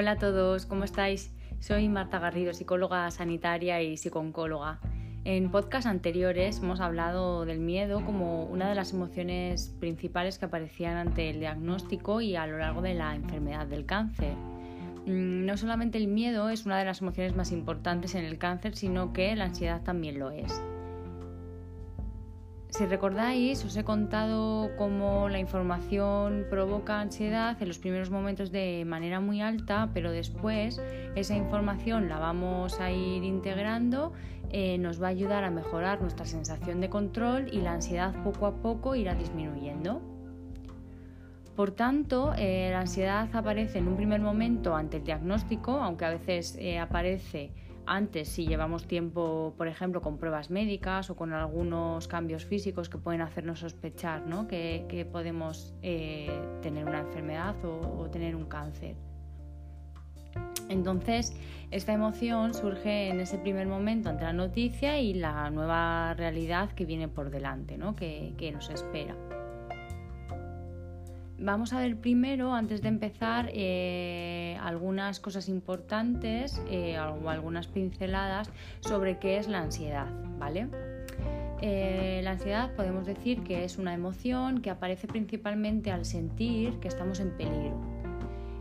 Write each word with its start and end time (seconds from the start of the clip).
Hola 0.00 0.12
a 0.12 0.16
todos, 0.16 0.64
¿cómo 0.64 0.84
estáis? 0.84 1.30
Soy 1.58 1.90
Marta 1.90 2.18
Garrido, 2.18 2.54
psicóloga 2.54 3.10
sanitaria 3.10 3.82
y 3.82 3.98
psicooncóloga. 3.98 4.80
En 5.26 5.50
podcasts 5.50 5.84
anteriores 5.84 6.60
hemos 6.60 6.80
hablado 6.80 7.44
del 7.44 7.58
miedo 7.58 8.02
como 8.06 8.44
una 8.44 8.70
de 8.70 8.74
las 8.74 8.94
emociones 8.94 9.68
principales 9.78 10.38
que 10.38 10.46
aparecían 10.46 10.96
ante 10.96 11.28
el 11.28 11.40
diagnóstico 11.40 12.22
y 12.22 12.34
a 12.34 12.46
lo 12.46 12.56
largo 12.56 12.80
de 12.80 12.94
la 12.94 13.14
enfermedad 13.14 13.66
del 13.66 13.84
cáncer. 13.84 14.32
Mm, 15.04 15.44
no 15.44 15.58
solamente 15.58 15.98
el 15.98 16.08
miedo 16.08 16.48
es 16.48 16.64
una 16.64 16.78
de 16.78 16.86
las 16.86 17.02
emociones 17.02 17.36
más 17.36 17.52
importantes 17.52 18.14
en 18.14 18.24
el 18.24 18.38
cáncer, 18.38 18.76
sino 18.76 19.12
que 19.12 19.36
la 19.36 19.44
ansiedad 19.44 19.82
también 19.82 20.18
lo 20.18 20.30
es. 20.30 20.62
Si 22.70 22.86
recordáis, 22.86 23.64
os 23.64 23.76
he 23.76 23.82
contado 23.82 24.70
cómo 24.78 25.28
la 25.28 25.40
información 25.40 26.46
provoca 26.48 27.00
ansiedad 27.00 27.60
en 27.60 27.66
los 27.66 27.78
primeros 27.78 28.10
momentos 28.10 28.52
de 28.52 28.84
manera 28.86 29.18
muy 29.18 29.40
alta, 29.42 29.90
pero 29.92 30.12
después 30.12 30.80
esa 31.16 31.34
información 31.34 32.08
la 32.08 32.20
vamos 32.20 32.78
a 32.78 32.92
ir 32.92 33.24
integrando, 33.24 34.12
eh, 34.50 34.78
nos 34.78 35.02
va 35.02 35.08
a 35.08 35.10
ayudar 35.10 35.42
a 35.42 35.50
mejorar 35.50 36.00
nuestra 36.00 36.26
sensación 36.26 36.80
de 36.80 36.88
control 36.88 37.48
y 37.52 37.60
la 37.60 37.72
ansiedad 37.72 38.14
poco 38.22 38.46
a 38.46 38.62
poco 38.62 38.94
irá 38.94 39.14
disminuyendo. 39.14 40.00
Por 41.56 41.72
tanto, 41.72 42.32
eh, 42.38 42.68
la 42.70 42.80
ansiedad 42.80 43.28
aparece 43.32 43.78
en 43.78 43.88
un 43.88 43.96
primer 43.96 44.20
momento 44.20 44.76
ante 44.76 44.98
el 44.98 45.04
diagnóstico, 45.04 45.72
aunque 45.72 46.04
a 46.04 46.10
veces 46.10 46.56
eh, 46.60 46.78
aparece 46.78 47.50
antes 47.86 48.28
si 48.28 48.46
llevamos 48.46 48.86
tiempo, 48.86 49.54
por 49.56 49.68
ejemplo, 49.68 50.00
con 50.00 50.18
pruebas 50.18 50.50
médicas 50.50 51.10
o 51.10 51.16
con 51.16 51.32
algunos 51.32 52.08
cambios 52.08 52.44
físicos 52.44 52.88
que 52.88 52.98
pueden 52.98 53.20
hacernos 53.20 53.60
sospechar 53.60 54.22
que, 54.48 55.08
podemos 55.10 55.74
eh, 55.82 56.30
tener 56.62 56.84
una 56.84 57.00
enfermedad 57.00 57.56
o, 57.64 58.08
tener 58.10 58.36
un 58.36 58.46
cáncer. 58.46 58.96
Entonces, 60.68 61.36
esta 61.70 61.92
emoción 61.92 62.54
surge 62.54 63.08
en 63.08 63.20
ese 63.20 63.38
primer 63.38 63.66
momento 63.66 64.08
ante 64.08 64.24
la 64.24 64.32
noticia 64.32 65.00
y 65.00 65.14
la 65.14 65.50
nueva 65.50 66.14
realidad 66.14 66.70
que 66.72 66.84
viene 66.84 67.08
por 67.08 67.30
delante, 67.30 67.78
que 67.96 68.52
nos 68.52 68.70
espera. 68.70 69.16
Vamos 71.42 71.72
a 71.72 71.80
ver 71.80 71.96
primero, 71.96 72.52
antes 72.52 72.82
de 72.82 72.88
empezar, 72.88 73.48
eh, 73.54 74.58
algunas 74.60 75.20
cosas 75.20 75.48
importantes 75.48 76.60
eh, 76.68 76.98
o 76.98 77.30
algunas 77.30 77.66
pinceladas 77.66 78.50
sobre 78.80 79.18
qué 79.18 79.38
es 79.38 79.48
la 79.48 79.60
ansiedad, 79.60 80.06
¿vale? 80.38 80.68
Eh, 81.62 82.20
la 82.22 82.32
ansiedad 82.32 82.74
podemos 82.74 83.06
decir 83.06 83.42
que 83.42 83.64
es 83.64 83.78
una 83.78 83.94
emoción 83.94 84.60
que 84.60 84.68
aparece 84.68 85.08
principalmente 85.08 85.90
al 85.90 86.04
sentir 86.04 86.78
que 86.78 86.88
estamos 86.88 87.20
en 87.20 87.30
peligro. 87.30 87.80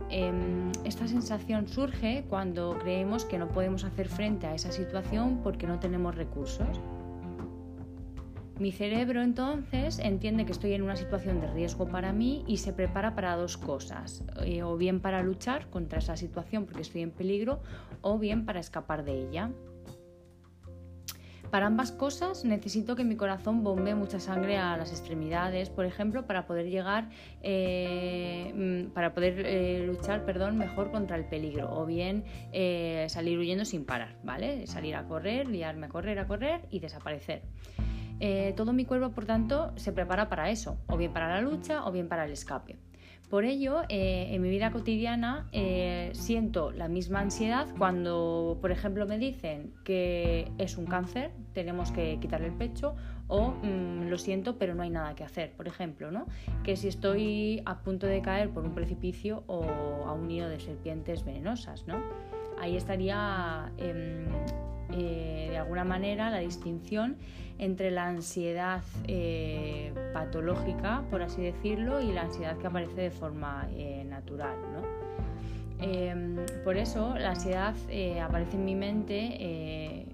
Em, 0.10 0.72
esta 0.86 1.06
sensación 1.06 1.68
surge 1.68 2.24
cuando 2.30 2.78
creemos 2.80 3.26
que 3.26 3.38
no 3.38 3.50
podemos 3.50 3.84
hacer 3.84 4.08
frente 4.08 4.48
a 4.48 4.56
esa 4.56 4.72
situación 4.72 5.42
porque 5.44 5.68
no 5.68 5.80
tenemos 5.80 6.16
recursos 6.16 6.80
mi 8.60 8.74
cerebro 8.74 9.22
entonces 9.22 10.00
entiende 10.00 10.46
que 10.46 10.52
estoy 10.52 10.74
en 10.74 10.82
una 10.82 10.98
situación 10.98 11.40
de 11.40 11.48
riesgo 11.48 11.88
para 11.88 12.12
mí 12.12 12.44
y 12.46 12.58
se 12.58 12.74
prepara 12.74 13.16
para 13.16 13.36
dos 13.38 13.58
cosas, 13.58 14.24
eh, 14.44 14.64
o 14.64 14.76
bien 14.76 15.00
para 15.00 15.24
luchar 15.24 15.70
contra 15.70 16.00
esa 16.00 16.18
situación 16.18 16.66
porque 16.66 16.82
estoy 16.82 17.02
en 17.02 17.12
peligro, 17.12 17.62
o 18.02 18.20
bien 18.20 18.46
para 18.46 18.60
escapar 18.60 19.06
de 19.06 19.14
ella. 19.14 19.52
Para 21.50 21.66
ambas 21.66 21.92
cosas 21.92 22.46
necesito 22.46 22.96
que 22.96 23.04
mi 23.04 23.16
corazón 23.16 23.64
bombe 23.64 23.96
mucha 23.96 24.20
sangre 24.20 24.58
a 24.58 24.78
las 24.78 24.92
extremidades, 24.92 25.70
por 25.70 25.86
ejemplo, 25.86 26.28
para 26.28 26.46
poder 26.46 26.70
llegar, 26.70 27.10
eh, 27.42 28.54
mm, 28.54 28.92
para 28.92 29.14
poder 29.14 29.46
eh, 29.46 29.84
luchar, 29.88 30.26
perdón, 30.26 30.58
mejor 30.58 30.92
contra 30.92 31.16
el 31.16 31.26
peligro, 31.26 31.74
o 31.74 31.86
bien 31.86 32.26
salir 33.08 33.40
huyendo 33.40 33.64
sin 33.64 33.86
parar, 33.86 34.18
¿vale? 34.24 34.68
Salir 34.68 34.96
a 34.96 35.06
correr, 35.06 35.48
liarme 35.48 35.88
a 35.88 35.90
correr, 35.90 36.20
a 36.20 36.28
correr 36.28 36.68
y 36.70 36.82
desaparecer. 36.82 37.42
Eh, 38.20 38.54
todo 38.56 38.74
mi 38.74 38.86
cuerpo, 38.86 39.12
por 39.12 39.26
tanto, 39.26 39.72
se 39.76 39.92
prepara 39.92 40.30
para 40.30 40.50
eso, 40.50 40.78
o 40.88 40.98
bien 40.98 41.14
para 41.14 41.30
la 41.30 41.42
lucha 41.42 41.86
o 41.86 41.92
bien 41.92 42.08
para 42.08 42.26
el 42.26 42.32
escape. 42.32 42.78
Por 43.30 43.46
ello, 43.46 43.84
eh, 43.90 44.30
en 44.32 44.42
mi 44.42 44.50
vida 44.50 44.72
cotidiana 44.72 45.48
eh, 45.52 46.10
siento 46.14 46.72
la 46.72 46.88
misma 46.88 47.20
ansiedad 47.20 47.68
cuando, 47.78 48.58
por 48.60 48.72
ejemplo, 48.72 49.06
me 49.06 49.20
dicen 49.20 49.72
que 49.84 50.52
es 50.58 50.78
un 50.78 50.88
cáncer, 50.88 51.32
tenemos 51.54 51.92
que 51.92 52.18
quitarle 52.20 52.48
el 52.48 52.56
pecho, 52.56 52.96
o 53.28 53.52
mm, 53.52 54.08
lo 54.10 54.18
siento, 54.18 54.58
pero 54.58 54.74
no 54.74 54.82
hay 54.82 54.90
nada 54.90 55.14
que 55.14 55.24
hacer, 55.24 55.52
por 55.52 55.68
ejemplo, 55.68 56.12
¿no? 56.12 56.26
Que 56.64 56.76
si 56.76 56.88
estoy 56.88 57.62
a 57.66 57.78
punto 57.82 58.08
de 58.08 58.20
caer 58.24 58.50
por 58.50 58.66
un 58.66 58.74
precipicio 58.74 59.44
o 59.46 59.64
a 60.08 60.14
un 60.14 60.28
nido 60.28 60.50
de 60.50 60.60
serpientes 60.60 61.24
venenosas, 61.24 61.86
¿no? 61.86 62.02
Ahí 62.60 62.76
estaría 62.76 63.72
em, 64.92 65.50
de 65.50 65.58
alguna 65.58 65.84
manera 65.84 66.30
la 66.30 66.40
distinción 66.40 67.18
entre 67.60 67.92
la 67.92 68.08
ansiedad 68.08 68.82
eh, 69.06 69.94
patológica, 70.14 71.04
por 71.12 71.22
así 71.22 71.42
decirlo, 71.42 72.02
y 72.02 72.14
la 72.14 72.24
ansiedad 72.24 72.58
que 72.58 72.68
aparece 72.68 73.02
de 73.02 73.12
forma 73.12 73.68
eh, 73.72 74.06
natural. 74.06 74.56
Em, 75.82 76.38
por 76.64 76.78
eso 76.78 77.16
la 77.18 77.32
ansiedad 77.32 77.76
eh, 77.90 78.20
aparece 78.22 78.56
en 78.56 78.66
mi 78.66 78.76
mente 78.76 80.06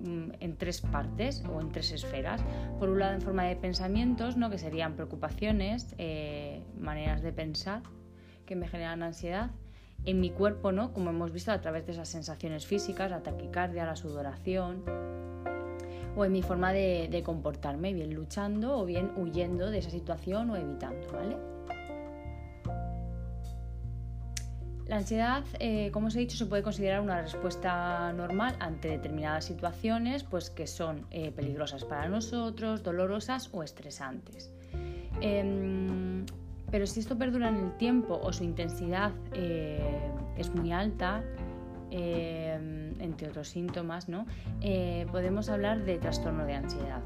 mm, 0.00 0.30
en 0.40 0.56
tres 0.56 0.82
partes 0.82 1.42
o 1.50 1.60
en 1.60 1.72
tres 1.72 1.90
esferas. 1.92 2.42
Por 2.78 2.90
un 2.90 2.98
lado 2.98 3.14
en 3.14 3.22
forma 3.22 3.44
de 3.44 3.56
pensamientos, 3.56 4.36
¿no? 4.36 4.50
que 4.50 4.58
serían 4.58 4.94
preocupaciones, 4.94 5.96
maneras 6.78 7.22
de 7.22 7.32
pensar 7.32 7.82
que 8.44 8.56
me 8.56 8.68
generan 8.68 9.02
ansiedad 9.02 9.50
en 10.04 10.20
mi 10.20 10.30
cuerpo, 10.30 10.72
¿no? 10.72 10.92
Como 10.92 11.10
hemos 11.10 11.32
visto 11.32 11.52
a 11.52 11.60
través 11.60 11.86
de 11.86 11.92
esas 11.92 12.08
sensaciones 12.08 12.66
físicas, 12.66 13.10
la 13.10 13.22
taquicardia, 13.22 13.84
la 13.84 13.96
sudoración, 13.96 14.84
o 16.16 16.24
en 16.24 16.32
mi 16.32 16.42
forma 16.42 16.72
de, 16.72 17.22
comportarme, 17.24 17.92
bien 17.92 18.14
luchando 18.14 18.78
o 18.78 18.84
bien 18.84 19.12
huyendo 19.16 19.70
de 19.70 19.78
esa 19.78 19.90
situación 19.90 20.50
o 20.50 20.56
evitando, 20.56 21.06
¿vale? 21.12 21.36
La 24.86 24.96
ansiedad, 24.96 25.44
eh, 25.60 25.90
como 25.92 26.08
os 26.08 26.16
he 26.16 26.18
dicho, 26.18 26.36
se 26.36 26.46
puede 26.46 26.64
considerar 26.64 27.00
una 27.00 27.22
respuesta 27.22 28.12
normal 28.12 28.56
ante 28.58 28.88
determinadas 28.88 29.44
situaciones 29.44 30.24
pues, 30.24 30.50
que 30.50 30.66
son 30.66 31.06
eh, 31.12 31.30
peligrosas 31.30 31.84
para 31.84 32.08
nosotros, 32.08 32.82
dolorosas 32.82 33.50
o 33.52 33.62
estresantes. 33.62 34.52
Em, 35.20 35.99
pero 36.70 36.86
si 36.86 37.00
esto 37.00 37.16
perdura 37.16 37.48
en 37.48 37.56
el 37.56 37.76
tiempo 37.76 38.20
o 38.22 38.32
su 38.32 38.44
intensidad 38.44 39.12
eh, 39.32 39.80
es 40.36 40.54
muy 40.54 40.72
alta, 40.72 41.22
Em, 41.90 43.00
entre 43.00 43.28
otros 43.28 43.48
síntomas, 43.48 44.08
¿no? 44.08 44.26
Eh, 44.60 45.06
podemos 45.10 45.48
hablar 45.48 45.84
de 45.84 45.98
trastorno 45.98 46.44
de 46.44 46.54
ansiedad. 46.54 47.02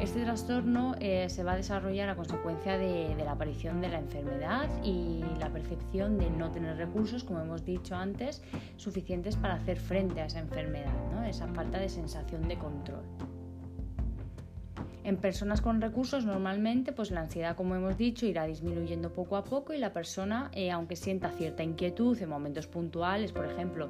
Este 0.00 0.22
trastorno 0.22 0.96
eh, 1.00 1.28
se 1.30 1.44
va 1.44 1.52
a 1.52 1.56
desarrollar 1.56 2.10
a 2.10 2.16
consecuencia 2.16 2.76
de, 2.76 3.14
la 3.16 3.32
aparición 3.32 3.80
de 3.80 3.88
la 3.88 3.98
enfermedad 3.98 4.68
y 4.84 5.24
la 5.38 5.50
percepción 5.50 6.18
de 6.18 6.30
no 6.30 6.50
tener 6.50 6.76
recursos, 6.76 7.24
como 7.24 7.40
hemos 7.40 7.64
dicho 7.64 7.96
antes, 7.96 8.42
suficientes 8.76 9.36
para 9.36 9.54
hacer 9.54 9.78
frente 9.78 10.20
a 10.20 10.26
esa 10.26 10.40
enfermedad, 10.40 10.92
¿no? 11.12 11.24
esa 11.24 11.46
falta 11.48 11.78
de 11.78 11.88
sensación 11.88 12.48
de 12.48 12.58
control. 12.58 13.04
En 15.08 15.16
personas 15.16 15.62
con 15.62 15.80
recursos 15.80 16.26
normalmente 16.26 16.92
pues 16.92 17.10
la 17.10 17.22
ansiedad 17.22 17.56
como 17.56 17.74
hemos 17.74 17.96
dicho 17.96 18.26
irá 18.26 18.44
disminuyendo 18.44 19.10
poco 19.10 19.36
a 19.36 19.44
poco 19.44 19.72
y 19.72 19.78
la 19.78 19.90
persona 19.90 20.50
eh, 20.52 20.70
aunque 20.70 20.96
sienta 20.96 21.30
cierta 21.30 21.62
inquietud 21.62 22.20
en 22.20 22.28
momentos 22.28 22.66
puntuales, 22.66 23.32
por 23.32 23.46
ejemplo 23.46 23.88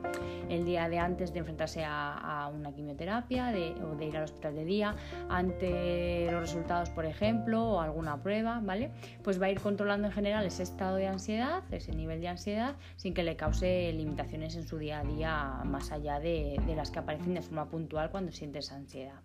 el 0.49 0.65
día 0.65 0.89
de 0.89 1.01
antes 1.01 1.33
de 1.33 1.41
enfrentarse 1.41 1.84
a, 1.84 2.49
una 2.55 2.73
quimioterapia 2.73 3.53
o 3.83 3.97
de 3.97 4.07
ir 4.07 4.17
al 4.17 4.23
hospital 4.23 4.55
de 4.55 4.65
día, 4.65 4.95
ante 5.28 6.31
los 6.31 6.41
resultados 6.41 6.91
por 6.91 7.04
ejemplo 7.04 7.65
o 7.65 7.81
alguna 7.81 8.22
prueba, 8.22 8.60
¿vale? 8.63 8.92
Pues 9.25 9.42
va 9.42 9.47
a 9.47 9.51
ir 9.51 9.59
controlando 9.59 10.07
en 10.07 10.13
general 10.13 10.47
ese 10.47 10.63
estado 10.63 10.95
de 10.95 11.09
ansiedad, 11.09 11.65
ese 11.72 11.97
nivel 11.97 12.21
de 12.21 12.28
ansiedad 12.28 12.77
sin 12.95 13.13
que 13.13 13.25
le 13.25 13.34
cause 13.34 13.92
limitaciones 13.92 14.54
en 14.54 14.63
su 14.63 14.78
día 14.78 15.01
a 15.01 15.03
día 15.03 15.63
más 15.65 15.91
allá 15.91 16.21
de, 16.21 16.63
de 16.65 16.77
las 16.77 16.92
que 16.92 17.01
aparecen 17.01 17.34
de 17.34 17.42
forma 17.42 17.69
puntual 17.69 18.09
cuando 18.13 18.31
siente 18.31 18.60
esa 18.60 18.77
ansiedad. 18.77 19.21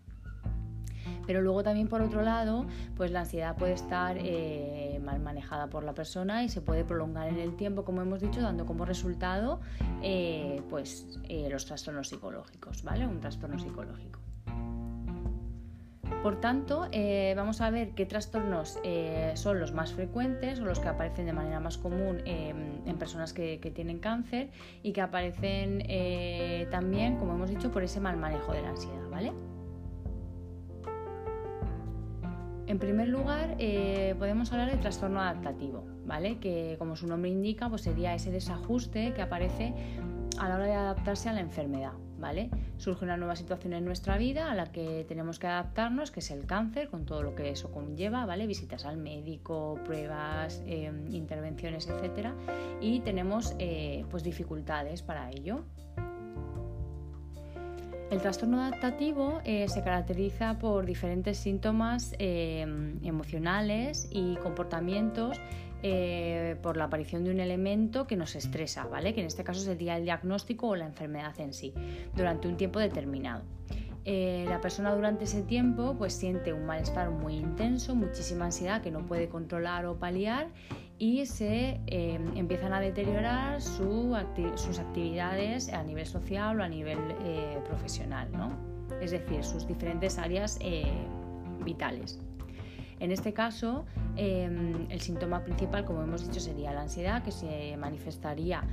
Pero 1.25 1.41
luego 1.41 1.63
también 1.63 1.87
por 1.87 2.01
otro 2.01 2.21
lado, 2.21 2.65
pues 2.95 3.11
la 3.11 3.21
ansiedad 3.21 3.55
puede 3.55 3.73
estar 3.73 4.17
eh, 4.19 4.99
mal 5.03 5.19
manejada 5.19 5.67
por 5.67 5.83
la 5.83 5.93
persona 5.93 6.43
y 6.43 6.49
se 6.49 6.61
puede 6.61 6.83
prolongar 6.83 7.27
en 7.27 7.39
el 7.39 7.55
tiempo, 7.55 7.83
como 7.83 8.01
hemos 8.01 8.21
dicho, 8.21 8.41
dando 8.41 8.65
como 8.65 8.85
resultado 8.85 9.59
eh, 10.01 10.61
pues, 10.69 11.19
eh, 11.29 11.47
los 11.49 11.65
trastornos 11.65 12.09
psicológicos, 12.09 12.83
¿vale? 12.83 13.07
Un 13.07 13.19
trastorno 13.19 13.59
psicológico. 13.59 14.19
Por 16.21 16.39
tanto, 16.39 16.87
vamos 17.35 17.59
a 17.59 17.69
ver 17.69 17.95
qué 17.95 18.05
trastornos 18.05 18.79
son 19.33 19.59
los 19.59 19.73
más 19.73 19.91
frecuentes 19.91 20.59
o 20.61 20.63
los 20.63 20.79
que 20.79 20.87
aparecen 20.87 21.25
de 21.25 21.33
manera 21.33 21.59
más 21.59 21.77
común 21.77 22.21
en 22.25 22.97
personas 22.97 23.33
que, 23.33 23.59
que, 23.59 23.71
tienen 23.71 23.99
cáncer 23.99 24.49
y 24.83 24.93
que 24.93 25.01
aparecen 25.01 25.83
también, 26.71 27.17
como 27.17 27.33
hemos 27.33 27.49
dicho, 27.49 27.71
por 27.71 27.83
ese 27.83 27.99
mal 27.99 28.15
manejo 28.15 28.53
de 28.53 28.61
la 28.61 28.69
ansiedad, 28.69 29.09
¿vale? 29.09 29.33
En 32.73 32.79
primer 32.79 33.07
lugar, 33.07 33.55
eh, 33.59 34.15
podemos 34.17 34.51
hablar 34.51 34.71
de 34.71 34.77
trastorno 34.77 35.21
adaptativo, 35.21 35.85
¿vale? 36.07 36.39
Que 36.39 36.75
como 36.79 36.95
su 36.95 37.05
nombre 37.05 37.29
indica, 37.29 37.69
pues 37.69 37.83
sería 37.83 38.15
ese 38.15 38.31
desajuste 38.31 39.13
que 39.13 39.21
aparece 39.21 39.75
a 40.39 40.49
la 40.49 40.55
hora 40.55 40.65
de 40.65 40.73
adaptarse 40.73 41.29
a 41.29 41.33
la 41.33 41.41
enfermedad, 41.41 41.91
¿vale? 42.17 42.49
Surge 42.77 43.05
una 43.05 43.15
nueva 43.15 43.35
situación 43.35 43.73
en 43.73 43.85
nuestra 43.85 44.17
vida 44.17 44.49
a 44.49 44.55
la 44.55 44.71
que 44.71 45.05
tenemos 45.07 45.37
que 45.37 45.45
adaptarnos, 45.45 46.09
que 46.09 46.21
es 46.21 46.31
el 46.31 46.47
cáncer, 46.47 46.89
con 46.89 47.05
todo 47.05 47.21
lo 47.21 47.35
que 47.35 47.51
eso 47.51 47.71
conlleva, 47.71 48.25
¿vale? 48.25 48.47
Visitas 48.47 48.85
al 48.85 48.97
médico, 48.97 49.79
pruebas, 49.85 50.63
em, 50.65 51.13
intervenciones, 51.13 51.87
etcétera, 51.87 52.33
y 52.81 53.01
tenemos 53.01 53.55
eh, 53.59 54.03
pues 54.09 54.23
dificultades 54.23 55.03
para 55.03 55.29
ello. 55.29 55.63
El 58.11 58.21
trastorno 58.21 58.61
adaptativo 58.61 59.41
eh, 59.43 59.67
se 59.67 59.83
caracteriza 59.83 60.59
por 60.59 60.85
diferentes 60.85 61.37
síntomas 61.37 62.13
em, 62.19 63.03
emocionales 63.03 64.07
y 64.11 64.35
comportamientos 64.35 65.39
eh, 65.81 66.55
por 66.61 66.77
la 66.77 66.85
aparición 66.85 67.23
de 67.23 67.31
un 67.31 67.39
elemento 67.39 68.07
que 68.07 68.15
nos 68.15 68.35
estresa, 68.35 68.85
¿vale? 68.85 69.13
que 69.13 69.19
en 69.19 69.27
este 69.27 69.43
caso 69.43 69.59
sería 69.59 69.97
el 69.97 70.05
diagnóstico 70.05 70.69
o 70.69 70.75
la 70.75 70.85
enfermedad 70.85 71.37
en 71.39 71.53
sí, 71.53 71.73
durante 72.15 72.47
un 72.47 72.55
tiempo 72.55 72.79
determinado. 72.79 73.43
Eh, 74.05 74.45
la 74.49 74.59
persona 74.59 74.93
durante 74.93 75.23
ese 75.23 75.43
tiempo 75.43 75.95
pues 75.97 76.13
siente 76.13 76.51
un 76.53 76.65
malestar 76.65 77.09
muy 77.09 77.35
intenso, 77.35 77.95
muchísima 77.95 78.45
ansiedad 78.45 78.81
que 78.81 78.91
no 78.91 79.05
puede 79.05 79.29
controlar 79.29 79.85
o 79.85 79.97
paliar 79.97 80.47
y 81.03 81.25
se 81.25 81.81
eh, 81.87 82.17
empiezan 82.33 82.71
a 82.71 82.79
deteriorar 82.79 83.61
sus 83.61 84.79
actividades 84.79 85.67
a 85.67 85.83
nivel 85.83 86.05
social 86.05 86.57
o 86.57 86.63
a 86.63 86.69
nivel 86.69 86.97
profesional, 87.67 88.29
¿no? 88.31 88.53
es 89.01 89.11
decir, 89.11 89.43
sus 89.43 89.67
diferentes 89.67 90.17
áreas 90.17 90.57
vitales. 91.65 92.21
En 93.01 93.11
este 93.11 93.33
caso, 93.33 93.83
em, 94.15 94.89
el 94.89 95.01
síntoma 95.01 95.43
principal, 95.43 95.83
como 95.83 96.03
hemos 96.03 96.25
dicho, 96.25 96.39
sería 96.39 96.71
la 96.71 96.83
ansiedad, 96.83 97.21
que 97.21 97.31
se 97.31 97.75
manifestaría 97.75 98.63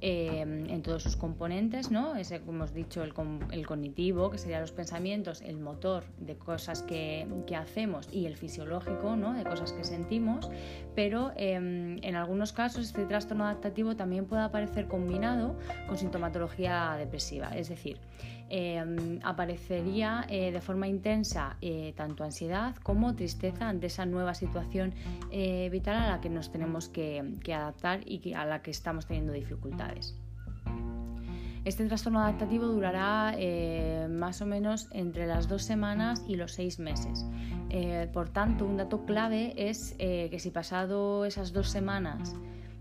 em, 0.00 0.68
en 0.70 0.82
todos 0.82 1.02
sus 1.02 1.16
componentes, 1.16 1.90
¿no? 1.90 2.16
Ese, 2.16 2.40
como 2.40 2.58
hemos 2.58 2.74
dicho, 2.74 3.02
el, 3.02 3.12
cognitivo, 3.12 4.30
que 4.30 4.38
serían 4.38 4.60
los 4.62 4.72
pensamientos, 4.72 5.42
el 5.42 5.58
motor 5.58 6.04
de 6.18 6.36
cosas 6.36 6.82
que, 6.82 7.26
hacemos 7.56 8.08
y 8.12 8.26
el 8.26 8.36
fisiológico, 8.36 9.16
¿no? 9.16 9.34
De 9.34 9.44
cosas 9.44 9.72
que 9.72 9.84
sentimos, 9.84 10.48
pero 10.94 11.32
em, 11.36 11.98
en 12.02 12.14
algunos 12.14 12.52
casos 12.52 12.86
este 12.86 13.04
trastorno 13.06 13.44
adaptativo 13.44 13.96
también 13.96 14.26
puede 14.26 14.42
aparecer 14.42 14.86
combinado 14.86 15.58
con 15.88 15.98
sintomatología 15.98 16.94
depresiva, 16.96 17.48
es 17.56 17.68
decir, 17.68 17.98
Em, 18.52 19.20
aparecería 19.22 20.26
eh, 20.28 20.50
de 20.50 20.60
forma 20.60 20.88
intensa 20.88 21.56
eh, 21.60 21.94
tanto 21.96 22.24
ansiedad 22.24 22.74
como 22.82 23.14
tristeza 23.14 23.68
ante 23.68 23.86
esa 23.86 24.06
nueva 24.06 24.34
situación 24.34 24.92
eh, 25.30 25.68
vital 25.70 25.94
a 25.94 26.08
la 26.08 26.20
que 26.20 26.30
nos 26.30 26.50
tenemos 26.50 26.88
que, 26.88 27.22
adaptar 27.54 28.00
y 28.04 28.32
a 28.34 28.44
la 28.44 28.60
que 28.60 28.72
estamos 28.72 29.06
teniendo 29.06 29.32
dificultades. 29.32 30.16
Este 31.64 31.86
trastorno 31.86 32.18
adaptativo 32.18 32.66
durará 32.66 33.36
más 34.08 34.40
o 34.40 34.46
menos 34.46 34.88
entre 34.92 35.26
las 35.26 35.46
dos 35.46 35.62
semanas 35.62 36.24
y 36.26 36.36
los 36.36 36.52
seis 36.52 36.78
meses. 36.78 37.26
por 38.14 38.30
tanto, 38.30 38.64
un 38.64 38.78
dato 38.78 39.04
clave 39.04 39.52
es 39.56 39.94
que 39.98 40.38
si 40.38 40.50
pasado 40.50 41.26
esas 41.26 41.52
dos 41.52 41.68
semanas 41.68 42.34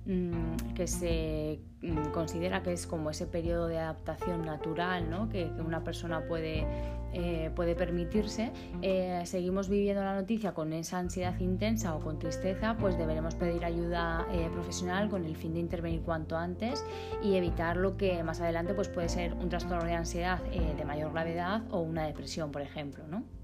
que 0.05 0.87
se 0.87 1.59
mm, 1.81 2.11
considera 2.11 2.63
que 2.63 2.73
es 2.73 2.87
como 2.87 3.09
ese 3.11 3.27
periodo 3.27 3.67
de 3.67 3.77
adaptación 3.77 4.45
natural 4.45 5.09
¿no? 5.09 5.29
que, 5.29 5.51
una 5.63 5.83
persona 5.83 6.25
puede, 6.27 6.65
eh, 7.13 7.51
puede 7.55 7.75
permitirse, 7.75 8.51
eh, 8.81 9.21
seguimos 9.25 9.69
viviendo 9.69 10.03
la 10.03 10.15
noticia 10.15 10.53
con 10.53 10.73
esa 10.73 10.97
ansiedad 10.97 11.37
intensa 11.39 11.95
o 11.95 11.99
con 11.99 12.17
tristeza, 12.17 12.75
pues 12.79 12.97
deberemos 12.97 13.35
pedir 13.35 13.63
ayuda 13.65 14.25
eh, 14.31 14.49
profesional 14.51 15.09
con 15.09 15.25
el 15.25 15.35
fin 15.35 15.53
de 15.53 15.59
intervenir 15.59 16.01
cuanto 16.01 16.37
antes 16.37 16.83
y 17.21 17.35
evitar 17.35 17.77
lo 17.77 17.97
que 17.97 18.23
más 18.23 18.41
adelante 18.41 18.73
pues 18.73 18.87
puede 18.87 19.09
ser 19.09 19.33
un 19.35 19.49
trastorno 19.49 19.85
de 19.85 19.93
ansiedad 19.93 20.41
de 20.43 20.85
mayor 20.85 21.11
gravedad 21.11 21.61
o 21.71 21.81
una 21.81 22.05
depresión, 22.05 22.51
por 22.51 22.61
ejemplo. 22.61 23.05
¿no? 23.07 23.38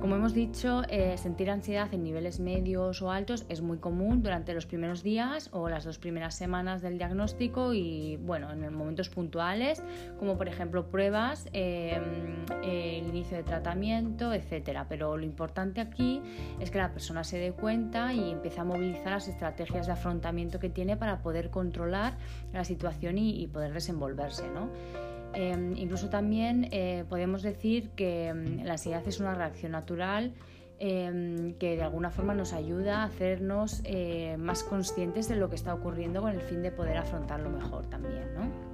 Como 0.00 0.14
hemos 0.14 0.34
dicho, 0.34 0.82
eh, 0.90 1.16
sentir 1.16 1.50
ansiedad 1.50 1.92
en 1.92 2.04
niveles 2.04 2.38
medios 2.38 3.00
o 3.00 3.10
altos 3.10 3.46
es 3.48 3.62
muy 3.62 3.78
común 3.78 4.22
durante 4.22 4.52
los 4.52 4.66
primeros 4.66 5.02
días 5.02 5.48
o 5.52 5.70
las 5.70 5.84
dos 5.84 5.98
primeras 5.98 6.34
semanas 6.34 6.82
del 6.82 6.98
diagnóstico 6.98 7.72
y 7.72 8.18
bueno, 8.18 8.52
en 8.52 8.74
momentos 8.74 9.08
puntuales, 9.08 9.82
como 10.18 10.36
por 10.36 10.48
ejemplo 10.48 10.90
pruebas, 10.90 11.48
em, 11.54 12.44
el 12.62 13.06
inicio 13.06 13.38
de 13.38 13.42
tratamiento, 13.42 14.34
etc. 14.34 14.84
Pero 14.86 15.16
lo 15.16 15.24
importante 15.24 15.80
aquí 15.80 16.20
es 16.60 16.70
que 16.70 16.78
la 16.78 16.92
persona 16.92 17.24
se 17.24 17.38
dé 17.38 17.52
cuenta 17.52 18.12
y 18.12 18.32
empiece 18.32 18.60
a 18.60 18.64
movilizar 18.64 19.12
las 19.12 19.28
estrategias 19.28 19.86
de 19.86 19.92
afrontamiento 19.92 20.60
que 20.60 20.68
tiene 20.68 20.98
para 20.98 21.22
poder 21.22 21.48
controlar 21.48 22.18
la 22.52 22.64
situación 22.64 23.16
y, 23.16 23.42
y 23.42 23.46
poder 23.46 23.72
desenvolverse. 23.72 24.46
¿no? 24.50 24.68
Em, 25.36 25.76
incluso 25.76 26.08
también 26.08 26.68
eh, 26.72 27.04
podemos 27.10 27.42
decir 27.42 27.90
que 27.90 28.28
em, 28.28 28.64
la 28.64 28.72
ansiedad 28.72 29.06
es 29.06 29.20
una 29.20 29.34
reacción 29.34 29.72
natural 29.72 30.32
em, 30.78 31.52
que 31.58 31.76
de 31.76 31.82
alguna 31.82 32.10
forma 32.10 32.32
nos 32.32 32.54
ayuda 32.54 33.02
a 33.02 33.04
hacernos 33.04 33.82
eh, 33.84 34.36
más 34.38 34.62
conscientes 34.62 35.28
de 35.28 35.36
lo 35.36 35.50
que 35.50 35.56
está 35.56 35.74
ocurriendo 35.74 36.22
con 36.22 36.32
el 36.32 36.40
fin 36.40 36.62
de 36.62 36.72
poder 36.72 36.96
afrontarlo 36.96 37.50
mejor 37.50 37.84
también. 37.90 38.34
¿no? 38.34 38.65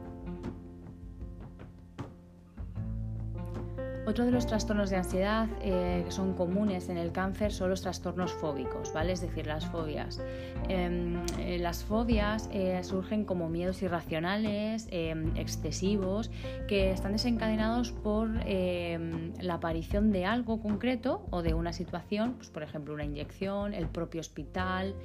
Otro 4.04 4.24
de 4.24 4.32
los 4.32 4.48
trastornos 4.48 4.90
de 4.90 4.96
ansiedad 4.96 5.48
eh, 5.60 6.02
que 6.04 6.10
son 6.10 6.34
comunes 6.34 6.88
en 6.88 6.96
el 6.96 7.12
cáncer 7.12 7.52
son 7.52 7.70
los 7.70 7.82
trastornos 7.82 8.32
fóbicos, 8.32 8.92
¿vale? 8.92 9.12
Es 9.12 9.20
decir, 9.20 9.46
las 9.46 9.64
fobias. 9.66 10.20
Em, 10.68 11.24
eh, 11.38 11.58
las 11.60 11.84
fobias 11.84 12.50
eh, 12.52 12.82
surgen 12.82 13.24
como 13.24 13.48
miedos 13.48 13.80
irracionales, 13.80 14.88
em, 14.90 15.36
excesivos, 15.36 16.32
que 16.66 16.90
están 16.90 17.12
desencadenados 17.12 17.92
por 17.92 18.28
em, 18.44 19.34
la 19.40 19.54
aparición 19.54 20.10
de 20.10 20.26
algo 20.26 20.60
concreto 20.60 21.24
o 21.30 21.42
de 21.42 21.54
una 21.54 21.72
situación, 21.72 22.34
pues, 22.34 22.50
por 22.50 22.64
ejemplo, 22.64 22.94
una 22.94 23.04
inyección, 23.04 23.72
el 23.72 23.86
propio 23.86 24.20
hospital 24.20 24.96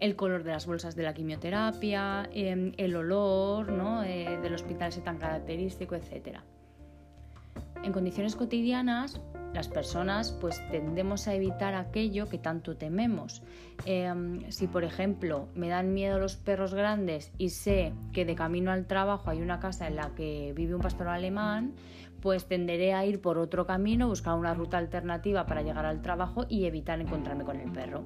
el 0.00 0.16
color 0.16 0.42
de 0.42 0.50
las 0.50 0.66
bolsas 0.66 0.96
de 0.96 1.04
la 1.04 1.14
quimioterapia, 1.14 2.28
el 2.32 2.96
olor 2.96 3.70
¿no? 3.70 4.00
del 4.00 4.52
hospital 4.52 4.88
ese 4.88 5.00
tan 5.00 5.16
característico, 5.16 5.94
etcétera. 5.94 6.42
En 7.82 7.92
condiciones 7.92 8.36
cotidianas, 8.36 9.20
las 9.54 9.68
personas 9.68 10.32
pues 10.40 10.62
tendemos 10.70 11.28
a 11.28 11.34
evitar 11.34 11.74
aquello 11.74 12.28
que 12.28 12.38
tanto 12.38 12.76
tememos. 12.76 13.42
Em, 13.84 14.50
si 14.50 14.66
por 14.66 14.84
ejemplo 14.84 15.48
me 15.54 15.68
dan 15.68 15.92
miedo 15.92 16.18
los 16.18 16.36
perros 16.36 16.74
grandes 16.74 17.32
y 17.38 17.50
sé 17.50 17.92
que 18.12 18.24
de 18.24 18.34
camino 18.34 18.70
al 18.70 18.86
trabajo 18.86 19.30
hay 19.30 19.42
una 19.42 19.60
casa 19.60 19.86
en 19.88 19.96
la 19.96 20.14
que 20.14 20.52
vive 20.56 20.74
un 20.74 20.80
pastor 20.80 21.08
alemán, 21.08 21.74
pues 22.20 22.46
tenderé 22.46 22.94
a 22.94 23.04
ir 23.04 23.20
por 23.20 23.36
otro 23.36 23.66
camino, 23.66 24.06
buscar 24.06 24.38
una 24.38 24.54
ruta 24.54 24.78
alternativa 24.78 25.44
para 25.44 25.62
llegar 25.62 25.84
al 25.84 26.02
trabajo 26.02 26.46
y 26.48 26.66
evitar 26.66 27.00
encontrarme 27.00 27.44
con 27.44 27.60
el 27.60 27.70
perro. 27.72 28.04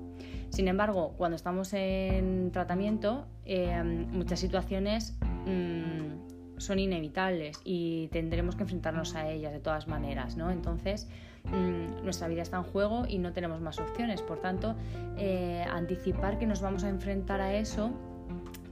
Sin 0.49 0.69
embargo, 0.69 1.15
cuando 1.19 1.37
estamos 1.37 1.73
en 1.75 2.51
tratamiento, 2.51 3.27
em, 3.45 4.11
muchas 4.11 4.41
situaciones 4.41 5.19
mm, 5.45 6.26
son 6.59 6.79
inevitables 6.79 7.61
y 7.65 8.09
tendremos 8.09 8.57
que 8.57 8.63
enfrentarnos 8.63 9.15
a 9.15 9.29
ellas 9.29 9.53
de 9.53 9.61
todas 9.61 9.89
maneras, 9.89 10.37
¿no? 10.37 10.51
Entonces, 10.51 11.09
mm, 11.45 12.05
nuestra 12.05 12.29
vida 12.29 12.43
está 12.43 12.57
en 12.59 12.65
juego 12.65 13.05
y 13.09 13.19
no 13.19 13.33
tenemos 13.33 13.61
más 13.61 13.79
opciones. 13.79 14.23
Por 14.23 14.41
tanto, 14.41 14.75
eh, 15.17 15.65
anticipar 15.71 16.39
que 16.39 16.47
nos 16.47 16.61
vamos 16.61 16.85
a 16.85 16.89
enfrentar 16.89 17.41
a 17.41 17.55
eso 17.55 17.93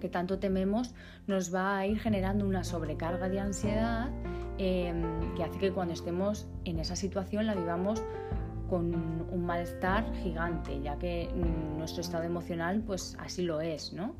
que 0.00 0.11
tanto 0.11 0.38
tememos 0.38 0.95
nos 1.26 1.55
va 1.55 1.79
a 1.79 1.87
ir 1.87 1.99
generando 1.99 2.47
una 2.47 2.62
sobrecarga 2.62 3.31
de 3.31 3.41
ansiedad 3.41 4.11
em, 4.59 5.35
que 5.35 5.43
hace 5.43 5.59
que 5.59 5.73
cuando 5.73 5.95
estemos 5.95 6.47
en 6.67 6.79
esa 6.79 6.95
situación 6.95 7.47
la 7.47 7.55
vivamos 7.55 8.03
con 8.69 8.95
un 8.95 9.47
malestar 9.47 10.05
gigante, 10.23 10.81
ya 10.83 10.99
que 10.99 11.31
nuestro 11.79 12.03
estado 12.03 12.25
emocional 12.25 12.83
pues 12.87 13.17
así 13.19 13.43
lo 13.43 13.62
es, 13.62 13.95
¿no? 13.95 14.14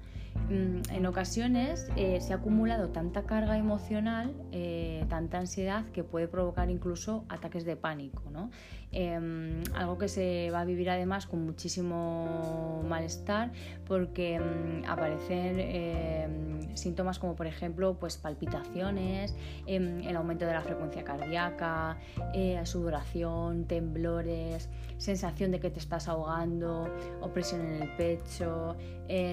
Mm, 0.49 0.83
en 0.91 1.07
ocasiones 1.07 1.89
eh, 1.97 2.21
se 2.21 2.35
ha 2.35 2.37
acumulado 2.37 2.91
tanta 2.91 3.23
carga 3.23 3.57
emocional, 3.57 4.35
eh, 4.53 5.07
tanta 5.09 5.39
ansiedad 5.39 5.87
que 5.87 6.05
puede 6.05 6.29
provocar 6.29 6.69
incluso 6.71 7.25
ataques 7.31 7.65
de 7.65 7.77
pánico. 7.77 8.23
¿no? 8.31 8.51
Em, 8.93 9.63
algo 9.75 9.97
que 9.97 10.09
se 10.09 10.51
va 10.53 10.61
a 10.61 10.65
vivir 10.65 10.91
además 10.91 11.27
con 11.27 11.45
muchísimo 11.45 12.85
malestar 12.89 13.53
porque 13.87 14.39
mm, 14.39 14.85
aparecen 14.89 15.59
em, 15.59 16.77
síntomas 16.77 17.19
como 17.19 17.35
por 17.35 17.47
ejemplo 17.47 17.95
pues, 17.99 18.19
palpitaciones, 18.19 19.35
em, 19.67 20.01
el 20.03 20.15
aumento 20.15 20.45
de 20.45 20.53
la 20.53 20.61
frecuencia 20.61 21.05
cardíaca, 21.05 21.97
eh, 22.35 22.61
sudoración, 22.65 23.65
temblores, 23.65 24.69
sensación 24.99 25.51
de 25.51 25.59
que 25.59 25.71
te 25.71 25.81
estás 25.81 26.07
ahogando, 26.07 26.87
opresión 27.21 27.63
en 27.63 27.83
el 27.83 27.97
pecho, 27.97 28.77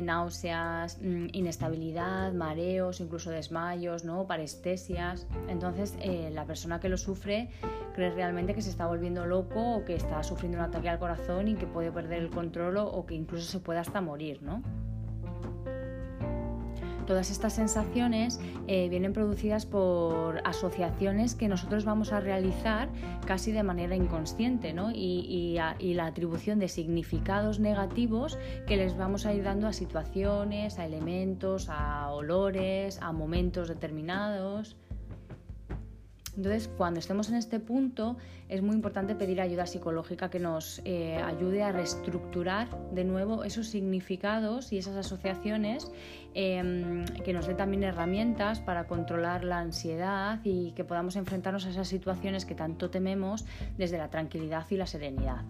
náuseas, 0.01 0.90
mm, 1.01 1.27
inestabilidad, 1.33 2.33
mareos, 2.33 3.00
incluso 3.00 3.29
desmayos, 3.29 4.03
¿no? 4.03 4.27
parestesias. 4.27 5.27
Entonces 5.48 5.95
eh, 6.00 6.29
la 6.33 6.45
persona 6.45 6.79
que 6.79 6.89
lo 6.89 6.98
sufre 6.98 7.50
cree 7.93 8.12
realmente 8.12 8.53
que 8.55 8.62
se 8.62 8.69
está 8.69 8.88
volviendo 8.88 9.25
loco 9.25 9.75
o 9.75 9.86
que 9.86 9.95
está 9.95 10.24
sufriendo 10.24 10.57
un 10.57 10.63
ataque 10.63 10.89
al 10.89 11.00
corazón 11.00 11.48
y 11.48 11.55
que 11.55 11.67
puede 11.67 11.91
perder 11.91 12.24
el 12.24 12.29
control 12.29 12.77
o 12.77 13.05
que 13.05 13.15
incluso 13.15 13.50
se 13.51 13.60
puede 13.60 13.79
hasta 13.79 14.01
morir. 14.01 14.41
¿no? 14.41 14.62
Todas 17.12 17.30
estas 17.30 17.51
sensaciones 17.51 18.39
eh, 18.68 18.88
vienen 18.88 19.12
producidas 19.12 19.65
por 19.65 20.41
asociaciones 20.46 21.36
que 21.36 21.50
nosotros 21.50 21.84
vamos 21.84 22.13
a 22.13 22.22
realizar 22.22 22.88
casi 23.25 23.51
de 23.51 23.63
manera 23.63 23.98
inconsciente 23.98 24.72
¿no? 24.72 24.91
y, 24.91 25.60
y 25.80 25.94
la 25.94 26.06
atribución 26.06 26.58
de 26.60 26.70
significados 26.70 27.60
negativos 27.60 28.39
que 28.65 28.77
les 28.77 28.96
vamos 28.96 29.25
a 29.25 29.34
ir 29.34 29.44
dando 29.44 29.68
a 29.68 29.74
situaciones, 29.74 30.80
a 30.80 30.86
elementos, 30.86 31.68
a 31.68 32.10
olores, 32.12 32.98
a 33.01 33.12
momentos 33.12 33.68
determinados. 33.68 34.77
Entonces, 36.36 36.70
cuando 36.78 37.00
estemos 37.00 37.30
en 37.30 37.36
este 37.36 37.60
punto, 37.60 38.18
es 38.48 38.62
muy 38.62 38.76
importante 38.76 39.16
pedir 39.16 39.42
ayuda 39.42 39.66
psicológica 39.66 40.30
que 40.30 40.40
nos 40.40 40.82
eh, 40.86 41.18
ayude 41.18 41.64
a 41.64 41.72
reestructurar 41.72 42.70
de 42.94 43.04
nuevo 43.04 43.44
esos 43.44 43.68
significados 43.68 44.72
y 44.72 44.78
esas 44.78 44.96
asociaciones, 44.96 45.92
em, 46.34 47.06
que 47.06 47.34
nos 47.34 47.48
dé 47.48 47.54
también 47.54 47.84
herramientas 47.84 48.62
para 48.62 48.88
controlar 48.88 49.44
la 49.44 49.60
ansiedad 49.60 50.40
y 50.44 50.72
que 50.72 50.86
podamos 50.86 51.16
enfrentarnos 51.18 51.66
a 51.66 51.70
esas 51.70 51.88
situaciones 51.88 52.46
que 52.46 52.56
tanto 52.56 52.90
tememos 52.90 53.46
desde 53.78 53.98
la 53.98 54.10
tranquilidad 54.10 54.66
y 54.70 54.78
la 54.78 54.88
serenidad 54.88 55.44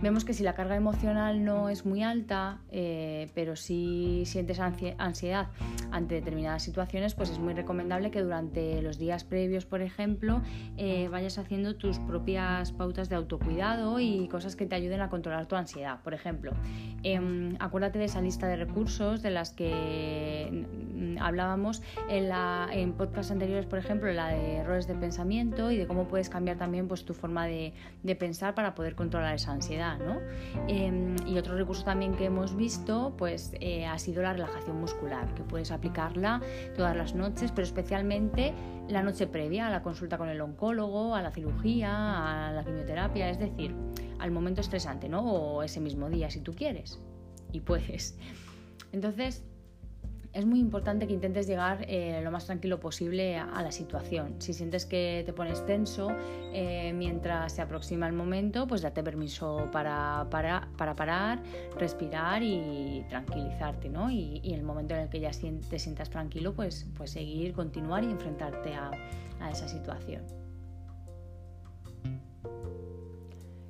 vemos 0.00 0.24
que 0.24 0.34
si 0.34 0.42
la 0.42 0.54
carga 0.54 0.76
emocional 0.76 1.44
no 1.44 1.68
es 1.68 1.86
muy 1.86 2.02
alta, 2.02 2.58
eh, 2.70 3.30
pero 3.34 3.56
si 3.56 4.24
sientes 4.26 4.60
ansiedad 4.60 5.48
ante 5.90 6.16
determinadas 6.16 6.62
situaciones, 6.62 7.14
pues 7.14 7.30
es 7.30 7.38
muy 7.38 7.54
recomendable 7.54 8.10
que 8.10 8.22
durante 8.22 8.82
los 8.82 8.98
días 8.98 9.24
previos, 9.24 9.64
por 9.64 9.82
ejemplo, 9.82 10.42
eh, 10.76 11.08
vayas 11.08 11.38
haciendo 11.38 11.76
tus 11.76 11.98
propias 12.00 12.72
pautas 12.72 13.08
de 13.08 13.16
autocuidado 13.16 13.98
y 14.00 14.28
cosas 14.28 14.56
que 14.56 14.66
te 14.66 14.74
ayuden 14.74 15.00
a 15.00 15.08
controlar 15.08 15.46
tu 15.46 15.56
ansiedad. 15.56 16.00
Por 16.02 16.14
ejemplo, 16.14 16.52
em, 17.02 17.56
acuérdate 17.58 17.98
de 17.98 18.04
esa 18.06 18.20
lista 18.20 18.46
de 18.48 18.56
recursos 18.56 19.22
de 19.22 19.30
las 19.30 19.52
que 19.52 20.66
hablábamos 21.20 21.82
en, 22.08 22.28
la, 22.28 22.68
podcasts 22.98 23.32
anteriores, 23.32 23.66
por 23.66 23.78
ejemplo, 23.78 24.12
la 24.12 24.28
de 24.28 24.56
errores 24.56 24.86
de 24.86 24.94
pensamiento 24.94 25.70
y 25.70 25.76
de 25.76 25.86
cómo 25.86 26.08
puedes 26.08 26.28
cambiar 26.28 26.58
también 26.58 26.88
pues, 26.88 27.04
tu 27.04 27.14
forma 27.14 27.46
de 27.46 27.72
pensar 28.18 28.54
para 28.54 28.74
poder 28.74 28.94
controlar 28.94 29.34
esa 29.34 29.52
ansiedad. 29.52 29.85
Em, 30.68 31.16
y 31.26 31.38
otro 31.38 31.56
recurso 31.56 31.84
también 31.84 32.14
que 32.14 32.26
hemos 32.26 32.56
visto 32.56 33.14
pues, 33.16 33.52
eh, 33.60 33.86
ha 33.86 33.98
sido 33.98 34.22
la 34.22 34.32
relajación 34.32 34.80
muscular, 34.80 35.32
que 35.34 35.42
puedes 35.42 35.70
aplicarla 35.70 36.40
todas 36.74 36.96
las 36.96 37.14
noches, 37.14 37.52
pero 37.52 37.66
especialmente 37.66 38.54
la 38.88 39.02
noche 39.02 39.26
previa 39.26 39.66
a 39.66 39.70
la 39.70 39.82
consulta 39.82 40.18
con 40.18 40.28
el 40.28 40.40
oncólogo, 40.40 41.14
a 41.14 41.22
la 41.22 41.30
cirugía, 41.30 42.48
a 42.48 42.52
la 42.52 42.64
quimioterapia, 42.64 43.30
es 43.30 43.38
decir, 43.38 43.74
al 44.18 44.30
momento 44.30 44.60
estresante, 44.60 45.08
¿no? 45.08 45.20
O 45.20 45.62
ese 45.62 45.80
mismo 45.80 46.08
día 46.08 46.30
si 46.30 46.40
tú 46.40 46.52
quieres 46.54 47.00
y 47.52 47.60
puedes. 47.60 48.18
Entonces, 48.92 49.44
es 50.36 50.44
muy 50.44 50.60
importante 50.60 51.06
que 51.06 51.14
intentes 51.14 51.46
llegar 51.46 51.86
eh, 51.88 52.20
lo 52.22 52.30
más 52.30 52.44
tranquilo 52.44 52.78
posible 52.78 53.38
a, 53.38 53.62
la 53.62 53.72
situación. 53.72 54.34
Si 54.38 54.52
sientes 54.52 54.84
que 54.84 55.22
te 55.24 55.32
pones 55.32 55.64
tenso 55.64 56.10
eh, 56.52 56.92
mientras 56.94 57.54
se 57.54 57.62
aproxima 57.62 58.06
el 58.06 58.12
momento, 58.12 58.66
pues 58.66 58.82
date 58.82 59.02
permiso 59.02 59.70
para, 59.72 60.26
para, 60.30 60.68
parar, 60.94 61.42
respirar 61.78 62.42
y 62.42 63.06
tranquilizarte, 63.08 63.88
¿no? 63.88 64.10
Y, 64.10 64.42
en 64.44 64.54
el 64.56 64.62
momento 64.62 64.94
en 64.94 65.00
el 65.00 65.08
que 65.08 65.20
ya 65.20 65.30
te 65.70 65.78
sientas 65.78 66.10
tranquilo, 66.10 66.52
pues, 66.52 66.86
pues 66.94 67.12
seguir, 67.12 67.54
continuar 67.54 68.04
y 68.04 68.10
enfrentarte 68.10 68.74
a, 68.74 68.90
esa 69.50 69.68
situación. 69.68 70.22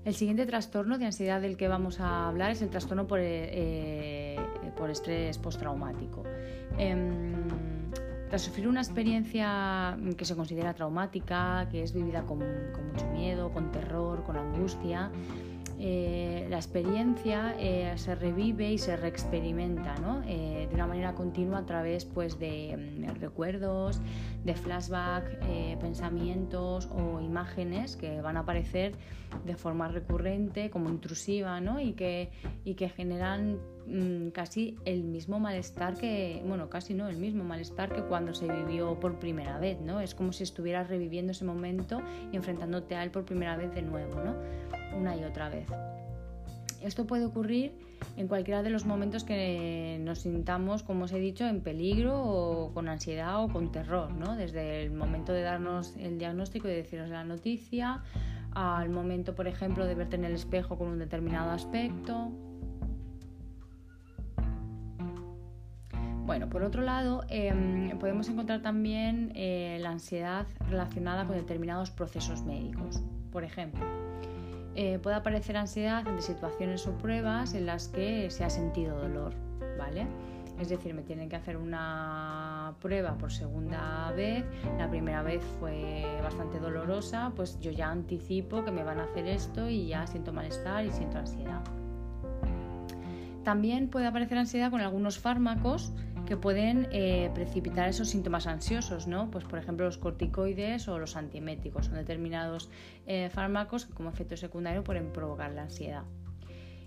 El 0.04 0.14
siguiente 0.14 0.46
trastorno 0.46 0.98
de 0.98 1.06
ansiedad 1.06 1.40
del 1.40 1.56
que 1.56 1.66
vamos 1.68 2.00
a 2.00 2.28
hablar 2.28 2.52
es 2.52 2.62
el 2.62 2.70
trastorno 2.70 3.06
por, 3.06 3.18
eh, 3.20 4.35
por 4.76 4.90
estrés 4.90 5.38
postraumático. 5.38 6.22
Em, 6.78 7.34
tras 8.28 8.42
sufrir 8.42 8.66
una 8.66 8.80
experiencia 8.80 9.96
que 10.16 10.24
se 10.24 10.34
considera 10.34 10.74
traumática, 10.74 11.68
que 11.70 11.82
es 11.82 11.92
vivida 11.92 12.22
con, 12.22 12.38
mucho 12.38 13.06
miedo, 13.12 13.50
con 13.52 13.70
terror, 13.70 14.24
con 14.24 14.36
angustia, 14.36 15.10
eh, 15.78 16.46
la 16.48 16.56
experiencia 16.56 17.54
eh, 17.58 17.92
se 17.96 18.14
revive 18.14 18.72
y 18.72 18.78
se 18.78 18.96
reexperimenta 18.96 19.94
eh, 20.26 20.66
de 20.68 20.74
una 20.74 20.86
manera 20.86 21.14
continua 21.14 21.58
a 21.58 21.66
través 21.66 22.06
pues, 22.06 22.38
de 22.38 22.76
mm, 22.76 23.20
recuerdos, 23.20 24.00
de 24.44 24.54
flashback, 24.54 25.38
pensamientos 25.78 26.88
o 26.90 27.20
imágenes 27.20 27.96
que 27.96 28.20
van 28.22 28.36
a 28.36 28.40
aparecer 28.40 28.94
de 29.44 29.54
forma 29.54 29.88
recurrente, 29.88 30.70
como 30.70 30.88
intrusiva, 30.88 31.60
y, 31.80 31.92
que, 31.92 32.30
y 32.64 32.74
que 32.74 32.88
generan 32.88 33.58
Mm, 33.86 34.30
casi 34.30 34.76
el 34.84 35.04
mismo 35.04 35.38
malestar 35.38 35.96
que, 35.96 36.42
bueno, 36.44 36.68
casi 36.68 36.92
no, 36.92 37.08
el 37.08 37.18
mismo 37.18 37.44
malestar 37.44 37.92
que 37.94 38.02
cuando 38.02 38.34
se 38.34 38.50
vivió 38.50 38.98
por 38.98 39.20
primera 39.20 39.58
vez, 39.58 39.80
¿no? 39.80 40.00
Es 40.00 40.14
como 40.14 40.32
si 40.32 40.42
estuvieras 40.42 40.88
reviviendo 40.88 41.30
ese 41.32 41.44
momento 41.44 42.02
y 42.32 42.36
enfrentándote 42.36 42.96
a 42.96 43.04
él 43.04 43.12
por 43.12 43.24
primera 43.24 43.56
vez 43.56 43.72
de 43.74 43.82
nuevo, 43.82 44.20
¿no? 44.24 44.34
Una 44.98 45.16
y 45.16 45.22
otra 45.22 45.48
vez. 45.48 45.68
Esto 46.82 47.06
puede 47.06 47.24
ocurrir 47.24 47.72
en 48.16 48.26
cualquiera 48.26 48.62
de 48.62 48.70
los 48.70 48.86
momentos 48.86 49.22
que 49.22 50.00
nos 50.02 50.20
sintamos, 50.20 50.82
como 50.82 51.04
os 51.04 51.12
he 51.12 51.20
dicho, 51.20 51.46
en 51.46 51.60
peligro 51.60 52.20
o 52.22 52.74
con 52.74 52.88
ansiedad 52.88 53.42
o 53.42 53.48
con 53.48 53.70
terror, 53.70 54.12
¿no? 54.12 54.34
Desde 54.36 54.82
el 54.82 54.90
momento 54.90 55.32
de 55.32 55.42
darnos 55.42 55.94
el 55.96 56.18
diagnóstico 56.18 56.66
y 56.66 56.72
de 56.72 56.76
deciros 56.78 57.08
la 57.08 57.22
noticia, 57.22 58.02
al 58.52 58.88
momento, 58.88 59.34
por 59.34 59.46
ejemplo, 59.46 59.86
de 59.86 59.94
verte 59.94 60.16
en 60.16 60.24
el 60.24 60.32
espejo 60.32 60.76
con 60.76 60.88
un 60.88 60.98
determinado 60.98 61.50
aspecto, 61.50 62.32
Bueno, 66.26 66.48
por 66.48 66.64
otro 66.64 66.82
lado, 66.82 67.24
em, 67.28 67.96
podemos 68.00 68.28
encontrar 68.28 68.60
también 68.60 69.30
eh, 69.36 69.78
la 69.80 69.90
ansiedad 69.90 70.44
relacionada 70.68 71.24
con 71.24 71.36
determinados 71.36 71.92
procesos 71.92 72.42
médicos. 72.42 73.00
Por 73.30 73.44
ejemplo, 73.44 73.84
eh, 74.74 74.98
puede 75.00 75.14
aparecer 75.14 75.56
ansiedad 75.56 76.02
ante 76.04 76.22
situaciones 76.22 76.84
o 76.88 76.98
pruebas 76.98 77.54
en 77.54 77.66
las 77.66 77.86
que 77.86 78.28
se 78.32 78.42
ha 78.42 78.50
sentido 78.50 78.98
dolor, 78.98 79.34
¿vale? 79.78 80.08
Es 80.60 80.68
decir, 80.68 80.94
me 80.94 81.02
tienen 81.02 81.28
que 81.28 81.36
hacer 81.36 81.56
una 81.56 82.74
prueba 82.82 83.16
por 83.18 83.30
segunda 83.30 84.10
vez, 84.16 84.44
la 84.78 84.90
primera 84.90 85.22
vez 85.22 85.44
fue 85.60 86.04
bastante 86.24 86.58
dolorosa, 86.58 87.30
pues 87.36 87.60
yo 87.60 87.70
ya 87.70 87.88
anticipo 87.88 88.64
que 88.64 88.72
me 88.72 88.82
van 88.82 88.98
a 88.98 89.04
hacer 89.04 89.28
esto 89.28 89.68
y 89.68 89.86
ya 89.86 90.08
siento 90.08 90.32
malestar 90.32 90.86
y 90.86 90.90
siento 90.90 91.18
ansiedad. 91.18 91.62
También 93.44 93.88
puede 93.90 94.06
aparecer 94.06 94.38
ansiedad 94.38 94.72
con 94.72 94.80
algunos 94.80 95.20
fármacos 95.20 95.92
que 96.26 96.36
pueden 96.36 96.88
eh, 96.92 97.30
precipitar 97.34 97.88
esos 97.88 98.10
síntomas 98.10 98.46
ansiosos, 98.46 99.06
¿no? 99.06 99.30
Pues 99.30 99.44
por 99.44 99.58
ejemplo 99.58 99.86
los 99.86 99.96
corticoides 99.96 100.88
o 100.88 100.98
los 100.98 101.16
antieméticos 101.16 101.86
son 101.86 101.94
determinados 101.94 102.68
eh, 103.06 103.30
fármacos 103.32 103.86
que 103.86 103.94
como 103.94 104.10
efecto 104.10 104.36
secundario 104.36 104.84
pueden 104.84 105.12
provocar 105.12 105.52
la 105.52 105.62
ansiedad. 105.62 106.02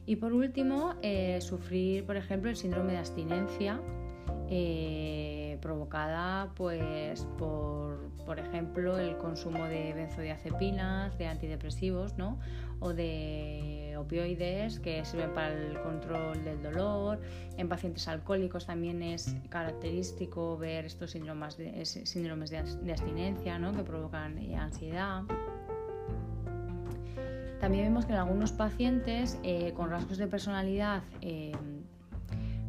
Y 0.06 0.18
por 0.18 0.34
último, 0.34 0.96
eh, 1.02 1.40
sufrir 1.42 2.06
por 2.06 2.18
ejemplo 2.18 2.50
el 2.50 2.56
síndrome 2.56 2.92
de 2.94 3.00
abstinencia 3.00 3.80
provocada 5.60 6.52
pues 6.56 7.28
por, 7.38 8.10
por 8.26 8.40
ejemplo 8.40 8.98
el 8.98 9.18
consumo 9.18 9.66
de 9.66 9.94
benzodiazepinas, 9.94 11.18
de 11.18 11.28
antidepresivos, 11.28 12.18
¿no? 12.18 12.40
o 12.80 12.94
de 12.94 13.96
opioides 13.98 14.80
que 14.80 15.04
sirven 15.04 15.34
para 15.34 15.54
el 15.54 15.80
control 15.82 16.44
del 16.44 16.62
dolor. 16.64 17.20
En 17.58 17.68
pacientes 17.68 18.08
alcohólicos 18.08 18.66
también 18.66 19.04
es 19.04 19.36
característico 19.50 20.58
ver 20.58 20.86
estos 20.86 21.12
síndromes 21.12 21.58
de, 21.58 21.86
síndromes 21.86 22.54
abstinencia 22.54 23.60
¿no? 23.60 23.74
que 23.74 23.84
provocan 23.84 24.38
eh, 24.38 24.56
ansiedad. 24.56 25.24
También 27.60 27.86
vemos 27.86 28.06
que 28.06 28.14
en 28.14 28.20
algunos 28.20 28.54
pacientes 28.54 29.38
eh, 29.44 29.74
con 29.76 29.90
rasgos 29.90 30.18
de 30.18 30.28
personalidad 30.28 31.04
eh, 31.22 31.52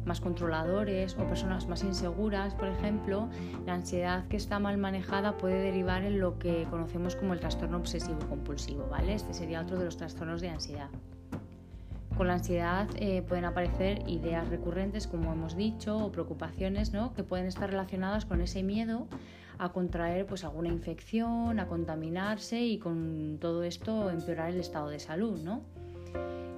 más 0.05 0.21
controladores 0.21 1.15
o 1.15 1.25
personas 1.25 1.67
más 1.67 1.83
inseguras, 1.83 2.53
por 2.55 2.67
ejemplo, 2.67 3.29
la 3.65 3.73
ansiedad 3.73 4.27
que 4.27 4.37
está 4.37 4.59
mal 4.59 4.77
manejada 4.77 5.37
puede 5.37 5.61
derivar 5.61 6.03
en 6.03 6.19
lo 6.19 6.39
que 6.39 6.65
conocemos 6.69 7.15
como 7.15 7.33
el 7.33 7.39
trastorno 7.39 7.77
obsesivo 7.77 8.19
compulsivo, 8.29 8.87
¿vale? 8.89 9.13
Este 9.13 9.33
sería 9.33 9.61
otro 9.61 9.77
de 9.77 9.85
los 9.85 9.97
trastornos 9.97 10.41
de 10.41 10.49
ansiedad. 10.49 10.89
Con 12.17 12.27
la 12.27 12.33
ansiedad 12.33 12.87
eh, 12.97 13.23
pueden 13.27 13.45
aparecer 13.45 14.03
ideas 14.07 14.47
recurrentes, 14.49 15.07
como 15.07 15.31
hemos 15.31 15.55
dicho, 15.55 15.97
o 15.97 16.11
preocupaciones, 16.11 16.93
¿no? 16.93 17.13
Que 17.13 17.23
pueden 17.23 17.47
estar 17.47 17.69
relacionadas 17.69 18.25
con 18.25 18.41
ese 18.41 18.63
miedo 18.63 19.07
a 19.57 19.71
contraer 19.71 20.25
pues 20.25 20.43
alguna 20.43 20.69
infección, 20.69 21.59
a 21.59 21.67
contaminarse 21.67 22.61
y 22.61 22.79
con 22.79 23.37
todo 23.39 23.63
esto 23.63 24.09
empeorar 24.09 24.49
el 24.49 24.59
estado 24.59 24.89
de 24.89 24.99
salud, 24.99 25.39
¿no? 25.41 25.61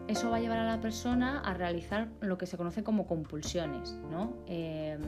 Eso 0.08 0.30
va 0.30 0.38
a 0.38 0.40
llevar 0.40 0.60
a 0.60 0.66
la 0.66 0.82
persona 0.82 1.40
a 1.40 1.54
realizar 1.54 2.10
lo 2.20 2.38
que 2.38 2.46
se 2.46 2.58
conoce 2.58 2.84
como 2.84 3.08
compulsiones, 3.08 3.98
¿no? 4.12 4.34
Em, 4.48 5.02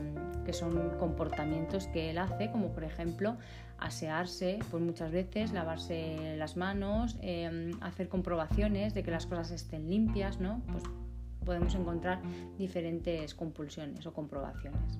que 0.44 0.52
son 0.52 0.96
comportamientos 0.98 1.86
que 1.88 2.10
él 2.10 2.18
hace, 2.18 2.50
como 2.50 2.72
por 2.72 2.84
ejemplo 2.84 3.36
asearse, 3.78 4.58
pues 4.70 4.82
muchas 4.82 5.10
veces 5.10 5.52
lavarse 5.52 6.36
las 6.38 6.56
manos, 6.56 7.16
em, 7.20 7.72
hacer 7.82 8.08
comprobaciones 8.08 8.94
de 8.94 9.02
que 9.02 9.10
las 9.10 9.26
cosas 9.26 9.50
estén 9.50 9.90
limpias, 9.90 10.40
¿no? 10.40 10.62
Pues 10.72 10.84
podemos 11.44 11.74
encontrar 11.74 12.20
diferentes 12.58 13.34
compulsiones 13.34 14.06
o 14.06 14.14
comprobaciones. 14.14 14.98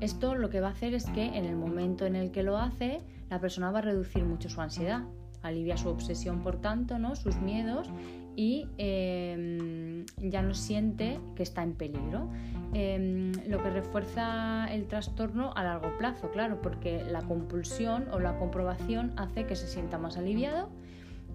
Esto 0.00 0.34
lo 0.34 0.50
que 0.50 0.60
va 0.60 0.68
a 0.68 0.72
hacer 0.72 0.94
es 0.94 1.06
que 1.06 1.24
en 1.24 1.44
el 1.44 1.56
momento 1.56 2.06
en 2.06 2.14
el 2.14 2.30
que 2.30 2.42
lo 2.42 2.58
hace, 2.58 3.00
la 3.30 3.40
persona 3.40 3.70
va 3.70 3.78
a 3.78 3.82
reducir 3.82 4.24
mucho 4.24 4.48
su 4.48 4.60
ansiedad, 4.60 5.02
alivia 5.44 5.76
su 5.76 5.88
obsesión, 5.88 6.42
por 6.42 6.56
tanto, 6.56 6.98
¿no? 6.98 7.14
sus 7.14 7.36
miedos 7.36 7.90
y 8.34 8.66
em, 8.78 10.04
ya 10.18 10.42
no 10.42 10.54
siente 10.54 11.20
que 11.36 11.42
está 11.44 11.62
en 11.62 11.74
peligro. 11.74 12.28
Em, 12.72 13.32
lo 13.46 13.62
que 13.62 13.70
refuerza 13.70 14.66
el 14.72 14.86
trastorno 14.86 15.52
a 15.54 15.62
largo 15.62 15.96
plazo, 15.96 16.30
claro, 16.32 16.60
porque 16.60 17.04
la 17.04 17.22
compulsión 17.22 18.08
o 18.12 18.18
la 18.18 18.36
comprobación 18.38 19.12
hace 19.16 19.46
que 19.46 19.54
se 19.54 19.68
sienta 19.68 19.98
más 19.98 20.16
aliviado 20.16 20.70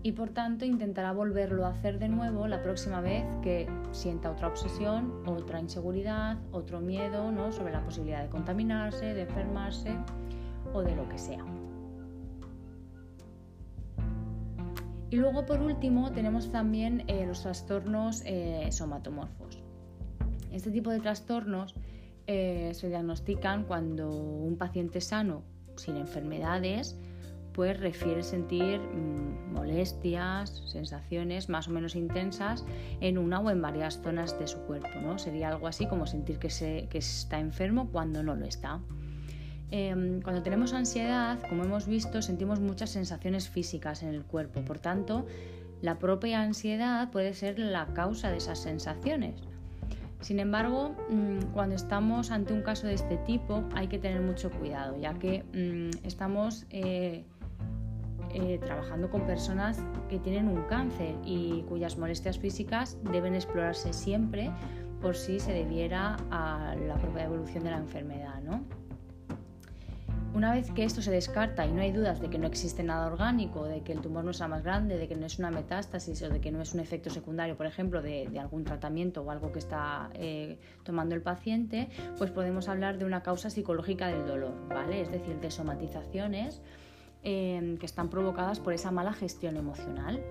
y 0.01 0.13
por 0.13 0.29
tanto 0.29 0.65
intentará 0.65 1.11
volverlo 1.11 1.65
a 1.65 1.69
hacer 1.69 1.99
de 1.99 2.09
nuevo 2.09 2.47
la 2.47 2.61
próxima 2.61 3.01
vez 3.01 3.25
que 3.41 3.67
sienta 3.91 4.31
otra 4.31 4.47
obsesión, 4.47 5.23
otra 5.27 5.59
inseguridad, 5.59 6.37
otro 6.51 6.79
miedo 6.79 7.31
¿no? 7.31 7.51
sobre 7.51 7.73
la 7.73 7.83
posibilidad 7.83 8.23
de 8.23 8.29
contaminarse, 8.29 9.13
de 9.13 9.23
enfermarse 9.23 9.95
o 10.73 10.81
de 10.81 10.95
lo 10.95 11.07
que 11.09 11.17
sea. 11.17 11.58
Y 15.11 15.15
luego 15.15 15.45
por 15.45 15.61
último 15.61 16.11
tenemos 16.11 16.51
también 16.51 17.03
eh, 17.07 17.25
los 17.25 17.41
trastornos 17.41 18.21
eh, 18.25 18.67
somatomorfos. 18.71 19.59
Este 20.51 20.71
tipo 20.71 20.91
de 20.91 20.99
trastornos 20.99 21.75
eh, 22.27 22.71
se 22.73 22.89
diagnostican 22.89 23.63
cuando 23.63 24.09
un 24.11 24.55
paciente 24.57 25.01
sano, 25.01 25.43
sin 25.75 25.97
enfermedades, 25.97 26.95
pues 27.53 27.79
refiere 27.79 28.21
sentir 28.21 28.79
mm, 28.79 29.53
molestias, 29.53 30.61
sensaciones 30.67 31.49
más 31.49 31.67
o 31.67 31.71
menos 31.71 31.95
intensas 31.95 32.63
en 33.01 33.17
una 33.17 33.39
o 33.39 33.49
en 33.49 33.61
varias 33.61 34.01
zonas 34.03 34.37
de 34.37 34.47
su 34.47 34.59
cuerpo. 34.59 34.89
¿no? 35.01 35.17
Sería 35.17 35.49
algo 35.49 35.67
así 35.67 35.87
como 35.87 36.05
sentir 36.05 36.37
que, 36.37 36.51
se, 36.51 36.87
que 36.89 36.99
está 36.99 37.39
enfermo 37.39 37.89
cuando 37.91 38.21
no 38.21 38.35
lo 38.35 38.45
está. 38.45 38.79
Em, 39.71 40.21
cuando 40.21 40.41
tenemos 40.41 40.73
ansiedad, 40.73 41.39
como 41.47 41.63
hemos 41.63 41.87
visto, 41.87 42.21
sentimos 42.21 42.59
muchas 42.59 42.89
sensaciones 42.89 43.49
físicas 43.49 44.01
en 44.01 44.09
el 44.09 44.23
cuerpo. 44.23 44.61
Por 44.61 44.79
tanto, 44.79 45.25
la 45.81 45.99
propia 45.99 46.41
ansiedad 46.41 47.09
puede 47.11 47.33
ser 47.33 47.59
la 47.59 47.85
causa 47.93 48.31
de 48.31 48.37
esas 48.37 48.59
sensaciones. 48.59 49.41
Sin 50.21 50.39
embargo, 50.39 50.95
mm, 51.09 51.53
cuando 51.53 51.75
estamos 51.75 52.31
ante 52.31 52.53
un 52.53 52.61
caso 52.61 52.87
de 52.87 52.95
este 52.95 53.17
tipo 53.17 53.63
hay 53.73 53.87
que 53.87 53.99
tener 53.99 54.21
mucho 54.21 54.49
cuidado, 54.51 54.97
ya 54.97 55.13
que 55.13 55.43
mm, 55.53 56.05
estamos 56.05 56.65
eh, 56.71 57.23
eh, 58.33 58.59
trabajando 58.63 59.09
con 59.09 59.25
personas 59.25 59.79
que 60.09 60.19
tienen 60.19 60.49
un 60.49 60.63
cáncer 60.63 61.15
y 61.23 61.63
cuyas 61.69 61.97
molestias 61.97 62.37
físicas 62.37 62.97
deben 63.11 63.33
explorarse 63.33 63.93
siempre 63.93 64.51
por 65.01 65.15
si 65.15 65.39
se 65.39 65.53
debiera 65.53 66.17
a 66.29 66.75
la 66.75 66.95
propia 66.95 67.23
evolución 67.23 67.63
de 67.63 67.71
la 67.71 67.77
enfermedad. 67.77 68.41
¿no? 68.43 68.65
Una 70.33 70.53
vez 70.53 70.71
que 70.71 70.83
esto 70.83 71.01
se 71.01 71.09
descarta 71.09 71.65
y 71.65 71.71
no 71.71 71.81
hay 71.81 71.91
dudas 71.91 72.21
de 72.21 72.29
que 72.29 72.37
no 72.37 72.45
existe 72.45 72.83
nada 72.83 73.07
orgánico, 73.07 73.65
de 73.65 73.81
que 73.81 73.93
el 73.93 73.99
tumor 73.99 74.23
no 74.23 74.31
es 74.31 74.39
más 74.41 74.63
grande, 74.63 74.97
de 74.97 75.07
que 75.07 75.15
no 75.15 75.25
es 75.25 75.39
una 75.39 75.49
metástasis 75.49 76.21
o 76.21 76.29
de 76.29 76.39
que 76.39 76.51
no 76.51 76.61
es 76.61 76.73
un 76.73 76.79
efecto 76.79 77.09
secundario, 77.09 77.57
por 77.57 77.65
ejemplo, 77.65 78.01
de, 78.01 78.29
algún 78.39 78.63
tratamiento 78.63 79.21
o 79.23 79.31
algo 79.31 79.51
que 79.51 79.59
está 79.59 80.11
eh, 80.13 80.59
tomando 80.83 81.15
el 81.15 81.21
paciente, 81.21 81.89
pues 82.17 82.29
podemos 82.29 82.69
hablar 82.69 82.99
de 82.99 83.05
una 83.05 83.23
causa 83.23 83.49
psicológica 83.49 84.07
del 84.07 84.25
dolor, 84.27 84.53
¿vale? 84.69 85.01
Es 85.01 85.11
decir, 85.11 85.39
de 85.39 85.49
somatizaciones 85.49 86.61
eh, 87.23 87.75
que 87.79 87.85
están 87.85 88.09
provocadas 88.09 88.59
por 88.59 88.73
esa 88.73 88.91
mala 88.91 89.13
gestión 89.13 89.57
emocional. 89.57 90.23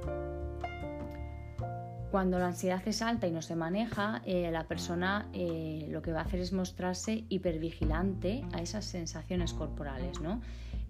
Cuando 2.11 2.39
la 2.39 2.47
ansiedad 2.47 2.81
es 2.87 3.03
alta 3.03 3.27
y 3.27 3.33
no 3.33 3.43
se 3.43 3.55
maneja, 3.55 4.23
eh, 4.25 4.51
la 4.51 4.65
persona 4.65 5.29
eh, 5.35 5.87
lo 5.91 6.01
que 6.01 6.13
va 6.13 6.21
a 6.21 6.23
hacer 6.23 6.41
es 6.41 6.55
mostrarse 6.55 7.25
hipervigilante 7.29 8.45
a 8.53 8.63
esas 8.63 8.87
sensaciones 8.87 9.53
corporales, 9.53 10.19
¿no? 10.21 10.41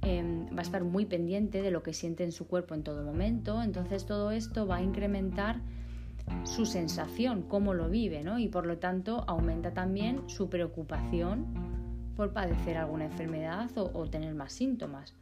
Em, 0.02 0.46
va 0.46 0.58
a 0.58 0.62
estar 0.62 0.84
muy 0.84 1.06
pendiente 1.06 1.60
de 1.60 1.72
lo 1.72 1.82
que 1.82 1.92
siente 1.92 2.22
en 2.22 2.30
su 2.30 2.46
cuerpo 2.46 2.74
en 2.76 2.84
todo 2.84 3.02
momento, 3.02 3.60
entonces 3.62 4.06
todo 4.06 4.30
esto 4.30 4.64
va 4.66 4.76
a 4.76 4.82
incrementar 4.82 5.60
su 6.44 6.66
sensación, 6.66 7.42
cómo 7.42 7.74
lo 7.74 7.88
vive, 7.88 8.22
¿no? 8.22 8.38
y 8.38 8.48
por 8.48 8.66
lo 8.66 8.78
tanto 8.78 9.24
aumenta 9.26 9.72
también 9.72 10.28
su 10.28 10.48
preocupación 10.48 11.46
por 12.14 12.32
padecer 12.32 12.76
alguna 12.76 13.06
enfermedad 13.06 13.70
o 13.76 14.08
tener 14.08 14.34
más 14.34 14.52
síntomas. 14.52 15.14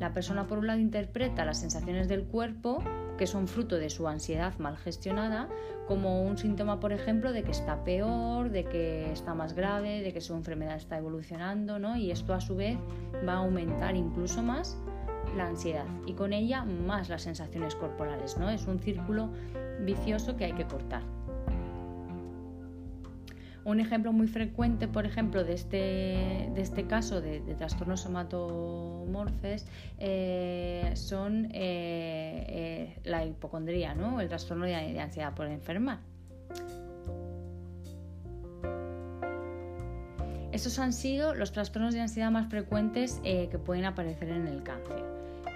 La 0.00 0.12
persona 0.12 0.48
por 0.48 0.58
un 0.58 0.66
lado 0.66 0.80
interpreta 0.80 1.44
las 1.44 1.60
sensaciones 1.60 2.08
del 2.08 2.24
cuerpo, 2.24 2.82
que 3.22 3.28
son 3.28 3.46
fruto 3.46 3.76
de 3.76 3.88
su 3.88 4.08
ansiedad 4.08 4.58
mal 4.58 4.76
gestionada, 4.76 5.48
como 5.86 6.24
un 6.24 6.36
síntoma, 6.36 6.80
por 6.80 6.92
ejemplo, 6.92 7.30
de 7.30 7.44
que 7.44 7.52
está 7.52 7.84
peor, 7.84 8.50
de 8.50 8.64
que 8.64 9.12
está 9.12 9.32
más 9.32 9.52
grave, 9.52 10.02
de 10.02 10.12
que 10.12 10.20
su 10.20 10.34
enfermedad 10.34 10.74
está 10.74 10.98
evolucionando, 10.98 11.78
¿no? 11.78 11.94
Y 11.94 12.10
esto 12.10 12.34
a 12.34 12.40
su 12.40 12.56
vez 12.56 12.76
va 13.24 13.34
a 13.34 13.36
aumentar 13.36 13.94
incluso 13.94 14.42
más 14.42 14.76
la 15.36 15.46
ansiedad 15.46 15.86
y 16.04 16.14
con 16.14 16.32
ella 16.32 16.64
más 16.64 17.08
las 17.08 17.22
sensaciones 17.22 17.76
corporales, 17.76 18.36
¿no? 18.38 18.50
Es 18.50 18.66
un 18.66 18.80
círculo 18.80 19.28
vicioso 19.82 20.36
que 20.36 20.46
hay 20.46 20.54
que 20.54 20.66
cortar. 20.66 21.21
Un 23.64 23.78
ejemplo 23.78 24.12
muy 24.12 24.26
frecuente, 24.26 24.88
por 24.88 25.06
ejemplo, 25.06 25.44
de 25.44 25.52
este, 25.54 26.50
de 26.54 26.60
este 26.60 26.86
caso 26.86 27.20
de, 27.20 27.40
trastornos 27.56 28.00
somatomorfes 28.00 29.66
eh, 29.98 30.90
son 30.94 31.46
eh, 31.52 32.44
eh, 32.48 32.98
la 33.04 33.24
hipocondría, 33.24 33.94
¿no? 33.94 34.20
el 34.20 34.28
trastorno 34.28 34.64
de, 34.64 34.72
de 34.72 35.00
ansiedad 35.00 35.34
por 35.34 35.46
enfermar. 35.46 36.00
Estos 40.50 40.78
han 40.78 40.92
sido 40.92 41.34
los 41.34 41.52
trastornos 41.52 41.94
de 41.94 42.00
ansiedad 42.00 42.30
más 42.30 42.50
frecuentes 42.50 43.20
que 43.22 43.58
pueden 43.64 43.86
aparecer 43.86 44.28
en 44.28 44.46
el 44.48 44.62
cáncer. 44.62 45.11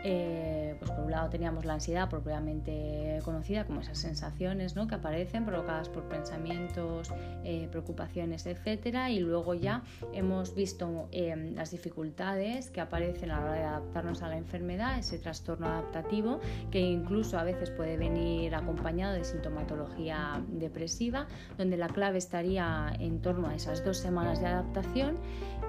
Eh, 0.08 0.76
pues 0.78 0.92
por 0.92 1.04
un 1.04 1.10
lado 1.10 1.28
teníamos 1.30 1.64
la 1.64 1.74
ansiedad 1.74 2.08
propiamente 2.08 3.18
conocida 3.24 3.64
como 3.64 3.80
esas 3.80 3.98
sensaciones 3.98 4.76
¿no? 4.76 4.86
que 4.86 4.94
aparecen 4.94 5.44
provocadas 5.44 5.88
por 5.88 6.04
pensamientos, 6.04 7.12
eh, 7.42 7.66
preocupaciones, 7.72 8.46
etcétera, 8.46 9.10
y 9.10 9.18
luego 9.18 9.54
ya 9.54 9.82
hemos 10.12 10.54
visto 10.54 11.08
eh, 11.10 11.52
las 11.56 11.72
dificultades 11.72 12.70
que 12.70 12.80
aparecen 12.80 13.32
a 13.32 13.40
la 13.40 13.46
hora 13.46 13.52
de 13.54 13.64
adaptarnos 13.64 14.22
a 14.22 14.28
la 14.28 14.36
enfermedad, 14.36 14.96
ese 14.96 15.18
trastorno 15.18 15.66
adaptativo 15.66 16.38
que 16.70 16.78
incluso 16.78 17.36
a 17.36 17.42
veces 17.42 17.70
puede 17.70 17.96
venir 17.96 18.54
acompañado 18.54 19.14
de 19.14 19.24
sintomatología 19.24 20.40
depresiva, 20.46 21.26
donde 21.58 21.76
la 21.76 21.88
clave 21.88 22.18
estaría 22.18 22.92
en 23.00 23.20
torno 23.20 23.48
a 23.48 23.56
esas 23.56 23.84
dos 23.84 23.98
semanas 23.98 24.40
de 24.40 24.46
adaptación 24.46 25.16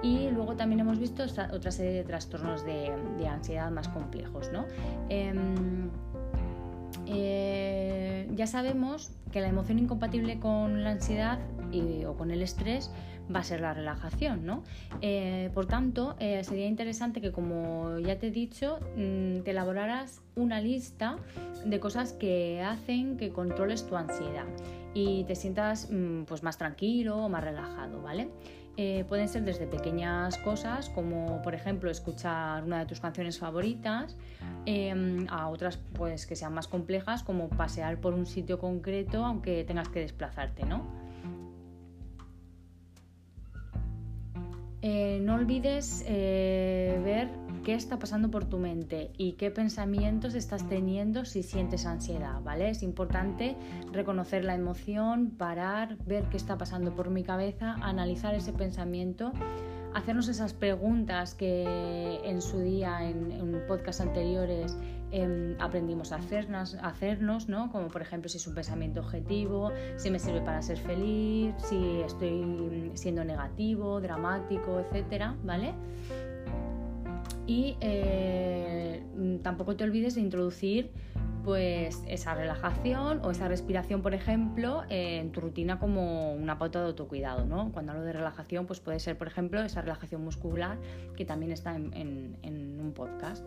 y 0.02 0.30
luego 0.30 0.54
también 0.54 0.80
hemos 0.80 0.98
visto 0.98 1.24
otra 1.52 1.72
serie 1.72 1.92
de 1.92 2.04
trastornos 2.04 2.64
de, 2.64 2.92
ansiedad 3.28 3.70
más 3.70 3.88
complejos. 3.88 4.27
¿No? 4.52 4.66
Em, 5.08 5.90
eh, 7.06 8.28
ya 8.34 8.46
sabemos 8.46 9.10
que 9.32 9.40
la 9.40 9.48
emoción 9.48 9.78
incompatible 9.78 10.38
con 10.38 10.84
la 10.84 10.90
ansiedad 10.90 11.38
o 12.06 12.14
con 12.14 12.30
el 12.30 12.42
estrés 12.42 12.90
va 13.34 13.40
a 13.40 13.44
ser 13.44 13.60
la 13.60 13.74
relajación. 13.74 14.46
¿no? 14.46 14.62
Eh, 15.00 15.50
por 15.54 15.66
tanto, 15.66 16.16
eh, 16.18 16.42
sería 16.44 16.66
interesante 16.66 17.20
que, 17.20 17.32
como 17.32 17.98
ya 17.98 18.18
te 18.18 18.28
he 18.28 18.30
dicho, 18.30 18.80
mm, 18.96 19.40
te 19.40 19.50
elaboraras 19.50 20.22
una 20.34 20.60
lista 20.60 21.16
de 21.64 21.80
cosas 21.80 22.12
que 22.12 22.62
hacen 22.62 23.16
que 23.16 23.30
controles 23.30 23.86
tu 23.86 23.96
ansiedad 23.96 24.46
y 24.94 25.24
te 25.24 25.34
sientas 25.34 25.90
mm, 25.90 26.22
pues, 26.22 26.42
más 26.42 26.58
tranquilo 26.58 27.16
o 27.16 27.28
más 27.28 27.44
relajado. 27.44 28.02
¿vale? 28.02 28.28
Eh, 28.80 29.04
pueden 29.08 29.28
ser 29.28 29.42
desde 29.42 29.66
pequeñas 29.66 30.38
cosas, 30.38 30.88
como 30.88 31.42
por 31.42 31.52
ejemplo 31.52 31.90
escuchar 31.90 32.62
una 32.62 32.78
de 32.78 32.86
tus 32.86 33.00
canciones 33.00 33.36
favoritas, 33.36 34.16
em, 34.66 35.26
a 35.28 35.48
otras 35.48 35.80
pues 35.94 36.26
que 36.26 36.36
sean 36.36 36.54
más 36.54 36.68
complejas, 36.68 37.24
como 37.24 37.48
pasear 37.48 38.00
por 38.00 38.14
un 38.14 38.24
sitio 38.24 38.60
concreto 38.60 39.24
aunque 39.24 39.64
tengas 39.64 39.88
que 39.88 39.98
desplazarte, 39.98 40.64
¿no? 40.64 40.86
Eh, 44.80 45.18
no 45.22 45.34
olvides 45.34 46.04
eh, 46.06 46.67
qué 47.68 47.74
está 47.74 47.98
pasando 47.98 48.30
por 48.30 48.46
tu 48.46 48.56
mente 48.56 49.10
y 49.18 49.32
qué 49.32 49.50
pensamientos 49.50 50.34
estás 50.34 50.66
teniendo 50.70 51.26
si 51.26 51.42
sientes 51.42 51.84
ansiedad, 51.84 52.40
¿vale? 52.42 52.70
Es 52.70 52.82
importante 52.82 53.56
reconocer 53.92 54.42
la 54.42 54.54
emoción, 54.54 55.32
parar, 55.36 55.98
ver 56.06 56.30
qué 56.30 56.38
está 56.38 56.56
pasando 56.56 56.96
por 56.96 57.10
mi 57.10 57.24
cabeza, 57.24 57.74
analizar 57.82 58.34
ese 58.34 58.54
pensamiento 58.54 59.32
hacernos 59.92 60.28
esas 60.28 60.54
preguntas 60.54 61.34
que 61.34 62.20
en 62.24 62.40
su 62.40 62.58
día, 62.60 63.06
en, 63.06 63.32
en 63.32 63.62
podcast 63.66 64.00
anteriores, 64.00 64.78
em, 65.10 65.54
aprendimos 65.60 66.12
a 66.12 66.16
hacernos, 66.16 66.74
hacernos, 66.80 67.50
¿no? 67.50 67.70
Como 67.70 67.88
por 67.88 68.00
ejemplo 68.00 68.30
si 68.30 68.38
es 68.38 68.46
un 68.46 68.54
pensamiento 68.54 69.00
objetivo, 69.00 69.72
si 69.96 70.10
me 70.10 70.18
sirve 70.18 70.40
para 70.40 70.62
ser 70.62 70.78
feliz, 70.78 71.54
si 71.58 72.00
estoy 72.00 72.92
siendo 72.94 73.24
negativo, 73.24 74.00
dramático, 74.00 74.80
etcétera, 74.80 75.36
¿vale? 75.44 75.74
Y 77.48 77.76
eh, 77.80 79.02
tampoco 79.42 79.74
te 79.74 79.82
olvides 79.82 80.14
de 80.14 80.20
introducir 80.20 80.92
pues 81.48 82.02
esa 82.06 82.34
relajación 82.34 83.20
o 83.24 83.30
esa 83.30 83.48
respiración, 83.48 84.02
por 84.02 84.12
ejemplo, 84.12 84.82
en 84.90 85.32
tu 85.32 85.40
rutina 85.40 85.78
como 85.78 86.34
una 86.34 86.58
pauta 86.58 86.80
de 86.80 86.88
autocuidado, 86.88 87.46
¿no? 87.46 87.72
Cuando 87.72 87.92
hablo 87.92 88.04
de 88.04 88.12
relajación, 88.12 88.66
pues 88.66 88.80
puede 88.80 89.00
ser, 89.00 89.16
por 89.16 89.28
ejemplo, 89.28 89.62
esa 89.62 89.80
relajación 89.80 90.22
muscular 90.22 90.76
que 91.16 91.24
también 91.24 91.52
está 91.52 91.74
en, 91.74 92.36
un 92.78 92.92
podcast. 92.92 93.42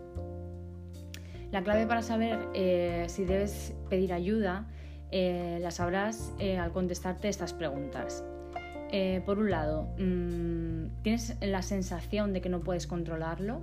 La 1.52 1.62
clave 1.62 1.86
para 1.86 2.02
saber 2.02 2.48
eh, 2.54 3.04
si 3.08 3.24
debes 3.24 3.72
pedir 3.88 4.12
ayuda 4.12 4.66
eh, 5.12 5.58
la 5.62 5.70
sabrás 5.70 6.32
eh, 6.40 6.58
al 6.58 6.72
contestarte 6.72 7.28
estas 7.28 7.52
preguntas. 7.52 8.24
por 9.24 9.38
un 9.38 9.50
lado, 9.50 9.94
mm, 9.96 11.02
¿tienes 11.02 11.36
la 11.40 11.62
sensación 11.62 12.32
de 12.32 12.40
que 12.40 12.48
no 12.48 12.60
puedes 12.60 12.88
controlarlo? 12.88 13.62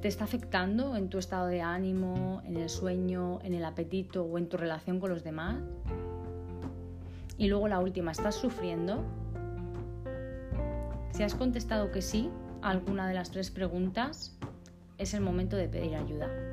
¿Te 0.00 0.08
está 0.08 0.24
afectando 0.24 0.96
en 0.96 1.10
tu 1.10 1.18
estado 1.18 1.46
de 1.46 1.60
ánimo, 1.60 2.40
en 2.46 2.56
el 2.56 2.70
sueño, 2.70 3.38
en 3.42 3.52
el 3.52 3.66
apetito 3.66 4.24
o 4.24 4.38
en 4.38 4.48
tu 4.48 4.56
relación 4.56 4.98
con 4.98 5.10
los 5.10 5.22
demás? 5.22 5.58
Y 7.36 7.48
luego 7.48 7.68
la 7.68 7.80
última, 7.80 8.10
¿estás 8.10 8.34
sufriendo? 8.34 9.04
Si 11.12 11.22
has 11.22 11.34
contestado 11.34 11.90
que 11.92 12.00
sí 12.00 12.30
a 12.62 12.70
alguna 12.70 13.08
de 13.08 13.14
las 13.14 13.30
tres 13.30 13.50
preguntas, 13.50 14.38
es 14.96 15.12
el 15.12 15.20
momento 15.20 15.56
de 15.56 15.68
pedir 15.68 15.94
ayuda. 15.94 16.49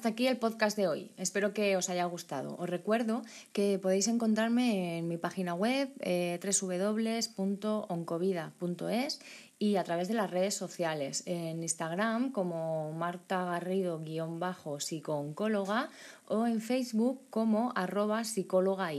Hasta 0.00 0.08
aquí 0.08 0.26
el 0.26 0.38
podcast 0.38 0.78
de 0.78 0.88
hoy. 0.88 1.10
Espero 1.18 1.52
que 1.52 1.76
os 1.76 1.90
haya 1.90 2.06
gustado. 2.06 2.56
Os 2.56 2.70
recuerdo 2.70 3.20
que 3.52 3.78
podéis 3.78 4.08
encontrarme 4.08 4.96
en 4.96 5.08
mi 5.08 5.18
página 5.18 5.52
web 5.52 5.92
eh, 6.00 6.40
www.oncovida.es 6.42 9.20
y 9.58 9.76
a 9.76 9.84
través 9.84 10.08
de 10.08 10.14
las 10.14 10.30
redes 10.30 10.54
sociales, 10.54 11.22
en 11.26 11.62
Instagram 11.62 12.32
como 12.32 12.94
Marta 12.94 13.44
Garrido-psicooncóloga 13.44 15.90
o 16.28 16.46
en 16.46 16.62
Facebook 16.62 17.20
como 17.28 17.74
arroba 17.76 18.24
psicóloga 18.24 18.92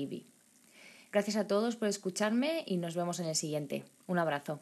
Gracias 1.11 1.35
a 1.35 1.47
todos 1.47 1.77
por 1.77 1.87
escucharme 1.87 2.63
y 2.67 2.77
nos 2.77 2.93
vemos 2.93 3.19
en 3.19 3.25
el 3.25 3.35
siguiente. 3.35 3.85
Un 4.05 4.19
abrazo. 4.19 4.59